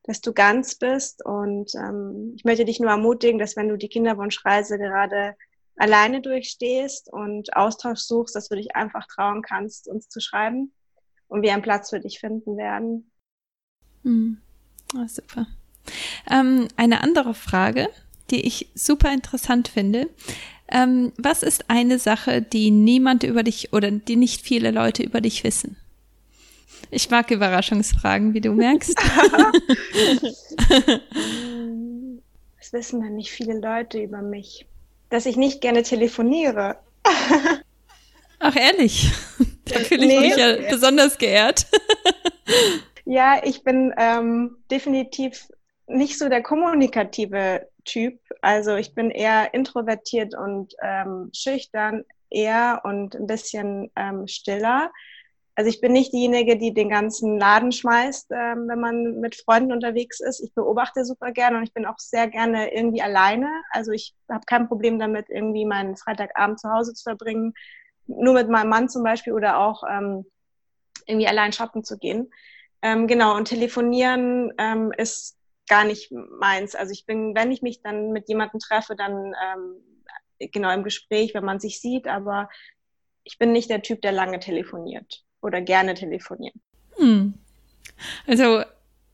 [0.03, 1.23] dass du ganz bist.
[1.25, 5.35] Und ähm, ich möchte dich nur ermutigen, dass wenn du die Kinderwunschreise gerade
[5.75, 10.73] alleine durchstehst und Austausch suchst, dass du dich einfach trauen kannst, uns zu schreiben
[11.27, 13.11] und wir einen Platz für dich finden werden.
[14.03, 14.37] Hm.
[14.95, 15.47] Oh, super.
[16.29, 17.89] Ähm, eine andere Frage,
[18.29, 20.09] die ich super interessant finde.
[20.67, 25.21] Ähm, was ist eine Sache, die niemand über dich oder die nicht viele Leute über
[25.21, 25.77] dich wissen?
[26.91, 28.97] Ich mag Überraschungsfragen, wie du merkst.
[32.59, 34.67] Was wissen denn nicht viele Leute über mich?
[35.09, 36.77] Dass ich nicht gerne telefoniere.
[38.39, 39.09] Ach, ehrlich?
[39.65, 40.19] Da fühle ich nee.
[40.19, 41.65] mich ja besonders geehrt.
[43.05, 45.47] Ja, ich bin ähm, definitiv
[45.87, 48.19] nicht so der kommunikative Typ.
[48.41, 54.91] Also ich bin eher introvertiert und ähm, schüchtern eher und ein bisschen ähm, stiller.
[55.55, 59.73] Also ich bin nicht diejenige, die den ganzen Laden schmeißt, ähm, wenn man mit Freunden
[59.73, 60.39] unterwegs ist.
[60.39, 63.49] Ich beobachte super gerne und ich bin auch sehr gerne irgendwie alleine.
[63.69, 67.53] Also ich habe kein Problem damit, irgendwie meinen Freitagabend zu Hause zu verbringen,
[68.07, 70.25] nur mit meinem Mann zum Beispiel oder auch ähm,
[71.05, 72.31] irgendwie allein shoppen zu gehen.
[72.81, 75.37] Ähm, genau, und telefonieren ähm, ist
[75.67, 76.75] gar nicht meins.
[76.75, 81.33] Also ich bin, wenn ich mich dann mit jemandem treffe, dann ähm, genau im Gespräch,
[81.33, 82.49] wenn man sich sieht, aber
[83.23, 86.55] ich bin nicht der Typ, der lange telefoniert oder gerne telefoniert.
[86.97, 87.33] Hm.
[88.27, 88.61] Also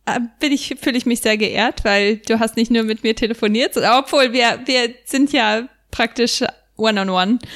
[0.05, 3.15] äh, bin ich, fühle ich mich sehr geehrt, weil du hast nicht nur mit mir
[3.15, 6.43] telefoniert, obwohl wir, wir sind ja praktisch
[6.77, 7.47] one-on-one, -on -one,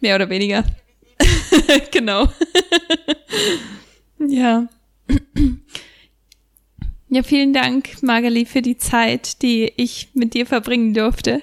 [0.00, 0.64] mehr oder weniger.
[1.90, 2.28] genau.
[4.18, 4.68] ja.
[7.08, 11.42] Ja, vielen Dank, Magali, für die Zeit, die ich mit dir verbringen durfte.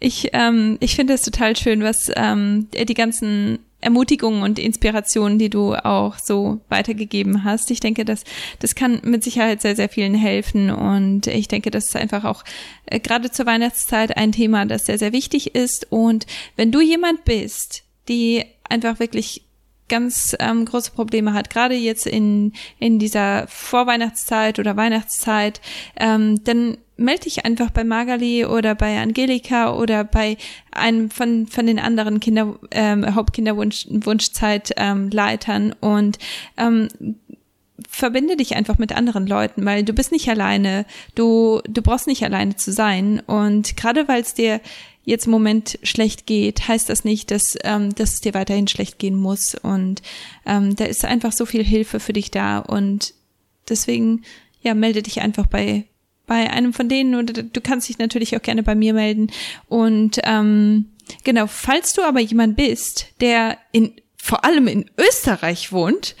[0.00, 5.48] Ich, ähm, ich finde es total schön, was ähm, die ganzen Ermutigungen und Inspirationen, die
[5.48, 7.70] du auch so weitergegeben hast.
[7.70, 8.24] Ich denke, dass
[8.58, 10.70] das kann mit Sicherheit sehr, sehr vielen helfen.
[10.70, 12.42] Und ich denke, das ist einfach auch
[12.86, 15.86] äh, gerade zur Weihnachtszeit ein Thema, das sehr, sehr wichtig ist.
[15.90, 16.26] Und
[16.56, 19.45] wenn du jemand bist, die einfach wirklich
[19.88, 25.60] ganz ähm, große Probleme hat, gerade jetzt in, in dieser Vorweihnachtszeit oder Weihnachtszeit,
[25.96, 30.38] ähm, dann melde dich einfach bei Magali oder bei Angelika oder bei
[30.70, 36.18] einem von, von den anderen Kinder, ähm, Hauptkinderwunschzeit-Leitern ähm, und
[36.56, 36.88] ähm,
[37.88, 42.24] verbinde dich einfach mit anderen Leuten, weil du bist nicht alleine, du, du brauchst nicht
[42.24, 43.20] alleine zu sein.
[43.20, 44.60] Und gerade weil es dir
[45.04, 48.98] jetzt im Moment schlecht geht, heißt das nicht, dass, ähm, dass es dir weiterhin schlecht
[48.98, 49.54] gehen muss.
[49.54, 50.02] Und
[50.46, 52.58] ähm, da ist einfach so viel Hilfe für dich da.
[52.58, 53.14] Und
[53.68, 54.22] deswegen,
[54.62, 55.84] ja, melde dich einfach bei,
[56.26, 59.30] bei einem von denen oder du kannst dich natürlich auch gerne bei mir melden.
[59.68, 60.86] Und ähm,
[61.24, 66.16] genau, falls du aber jemand bist, der in vor allem in Österreich wohnt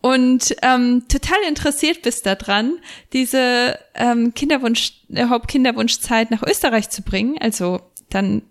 [0.00, 2.78] und ähm, total interessiert bist daran,
[3.12, 7.80] diese ähm, Kinderwunsch, äh, Hauptkinderwunschzeit nach Österreich zu bringen, also
[8.10, 8.42] dann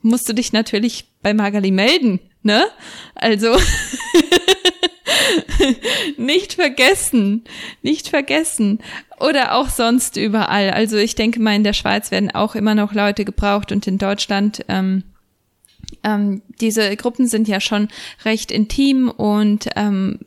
[0.00, 2.64] musst du dich natürlich bei Magali melden, ne?
[3.14, 3.56] Also
[6.16, 7.44] nicht vergessen,
[7.82, 8.80] nicht vergessen.
[9.20, 10.70] Oder auch sonst überall.
[10.70, 13.98] Also ich denke mal, in der Schweiz werden auch immer noch Leute gebraucht und in
[13.98, 14.64] Deutschland.
[14.68, 15.04] Ähm,
[16.02, 17.88] ähm, diese Gruppen sind ja schon
[18.24, 20.20] recht intim und ähm,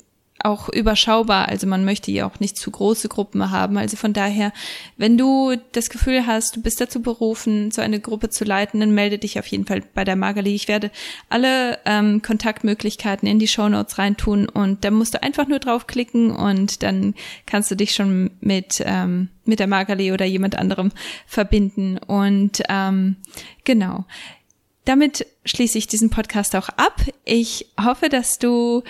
[0.43, 1.47] auch überschaubar.
[1.47, 3.77] Also man möchte ja auch nicht zu große Gruppen haben.
[3.77, 4.53] Also von daher,
[4.97, 8.91] wenn du das Gefühl hast, du bist dazu berufen, so eine Gruppe zu leiten, dann
[8.91, 10.53] melde dich auf jeden Fall bei der Magali.
[10.53, 10.91] Ich werde
[11.29, 16.31] alle ähm, Kontaktmöglichkeiten in die Show Notes reintun und da musst du einfach nur draufklicken
[16.31, 17.15] und dann
[17.45, 20.91] kannst du dich schon mit ähm, mit der Magali oder jemand anderem
[21.25, 21.97] verbinden.
[21.97, 23.15] Und ähm,
[23.63, 24.05] genau.
[24.85, 27.01] Damit schließe ich diesen Podcast auch ab.
[27.25, 28.83] Ich hoffe, dass du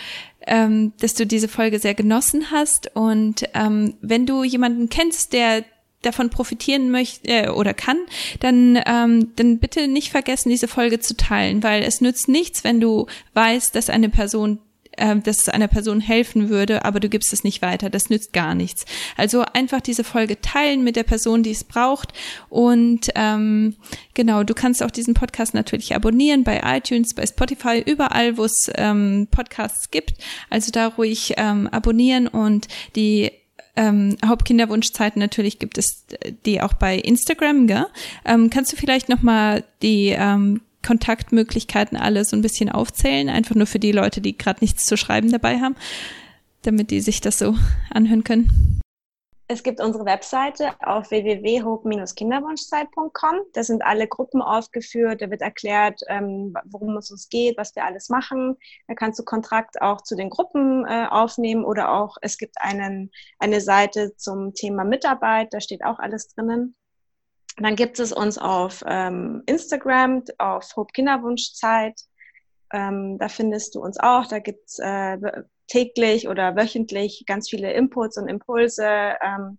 [0.48, 2.92] ähm, dass du diese Folge sehr genossen hast.
[2.96, 5.64] Und ähm, wenn du jemanden kennst, der
[6.02, 7.98] davon profitieren möchte äh, oder kann,
[8.40, 12.80] dann, ähm, dann bitte nicht vergessen, diese Folge zu teilen, weil es nützt nichts, wenn
[12.80, 14.60] du weißt, dass eine Person
[14.98, 17.90] äh, dass es einer Person helfen würde, aber du gibst es nicht weiter.
[17.90, 18.86] Das nützt gar nichts.
[19.16, 22.14] Also einfach diese Folge teilen mit der Person, die es braucht.
[22.50, 23.76] Und ähm,
[24.14, 28.70] genau, du kannst auch diesen Podcast natürlich abonnieren bei iTunes, bei Spotify, überall, wo es
[28.76, 30.14] ähm, Podcasts gibt.
[30.50, 33.32] Also da ruhig ähm, abonnieren und die
[33.78, 36.06] ähm, Hauptkinderwunschzeiten natürlich gibt es
[36.46, 37.86] die auch bei Instagram, gell?
[38.26, 43.56] Ähm, kannst du vielleicht noch mal die ähm, Kontaktmöglichkeiten alle so ein bisschen aufzählen, einfach
[43.56, 45.76] nur für die Leute, die gerade nichts zu schreiben dabei haben,
[46.64, 47.56] damit die sich das so
[47.90, 48.82] anhören können?
[49.50, 53.36] Es gibt unsere Webseite auf www.hope-kinderwunschzeit.com.
[53.54, 55.22] Da sind alle Gruppen aufgeführt.
[55.22, 58.58] Da wird erklärt, ähm, worum es uns geht, was wir alles machen.
[58.90, 63.10] Da kannst du Kontrakt auch zu den Gruppen äh, aufnehmen oder auch es gibt einen,
[63.40, 65.54] eine Seite zum Thema Mitarbeit.
[65.54, 66.76] Da steht auch alles drinnen.
[67.58, 72.00] Dann gibt es uns auf ähm, Instagram, auf Hope Kinderwunschzeit.
[72.72, 74.28] Ähm, da findest du uns auch.
[74.28, 75.18] Da gibt's äh,
[75.68, 79.58] täglich oder wöchentlich ganz viele Inputs und Impulse ähm,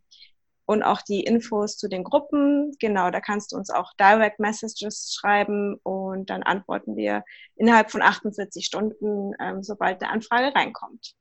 [0.64, 2.76] und auch die Infos zu den Gruppen.
[2.78, 7.24] Genau, da kannst du uns auch Direct Messages schreiben und dann antworten wir
[7.56, 11.14] innerhalb von 48 Stunden, ähm, sobald eine Anfrage reinkommt.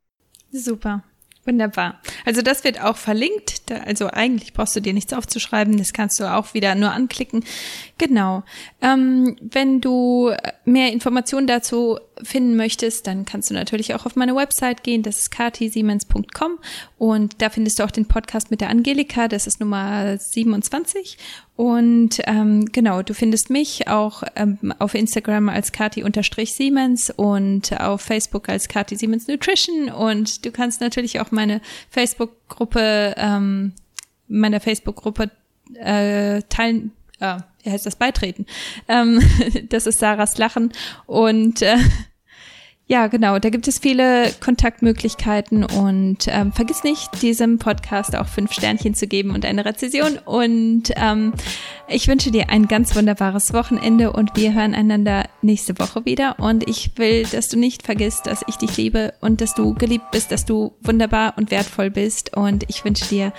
[0.52, 1.04] Super.
[1.48, 2.02] Wunderbar.
[2.26, 3.72] Also das wird auch verlinkt.
[3.86, 5.78] Also eigentlich brauchst du dir nichts aufzuschreiben.
[5.78, 7.46] Das kannst du auch wieder nur anklicken.
[7.98, 8.44] Genau.
[8.82, 10.34] Ähm, wenn du
[10.66, 15.04] mehr Informationen dazu finden möchtest, dann kannst du natürlich auch auf meine Website gehen.
[15.04, 16.60] Das ist katisiemens.com
[16.98, 19.28] und da findest du auch den Podcast mit der Angelika.
[19.28, 21.18] Das ist Nummer 27.
[21.56, 28.48] Und ähm, genau, du findest mich auch ähm, auf Instagram als Kati-Siemens und auf Facebook
[28.48, 29.90] als Kati Siemens Nutrition.
[29.90, 33.74] Und du kannst natürlich auch meine Facebook-Gruppe, ähm,
[34.28, 35.32] meiner Facebook-Gruppe
[35.74, 37.38] äh, teilen, äh,
[37.68, 38.46] wie heißt das, beitreten.
[38.88, 39.22] Ähm,
[39.70, 40.72] das ist Sarahs Lachen.
[41.06, 41.78] Und äh,
[42.90, 48.54] ja, genau, da gibt es viele Kontaktmöglichkeiten und ähm, vergiss nicht, diesem Podcast auch fünf
[48.54, 50.18] Sternchen zu geben und eine Rezession.
[50.24, 51.34] Und ähm,
[51.90, 56.40] ich wünsche dir ein ganz wunderbares Wochenende und wir hören einander nächste Woche wieder.
[56.40, 60.12] Und ich will, dass du nicht vergisst, dass ich dich liebe und dass du geliebt
[60.12, 62.38] bist, dass du wunderbar und wertvoll bist.
[62.38, 63.34] Und ich wünsche dir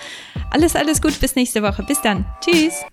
[0.51, 1.81] alles, alles gut bis nächste Woche.
[1.81, 2.25] Bis dann.
[2.41, 2.83] Tschüss.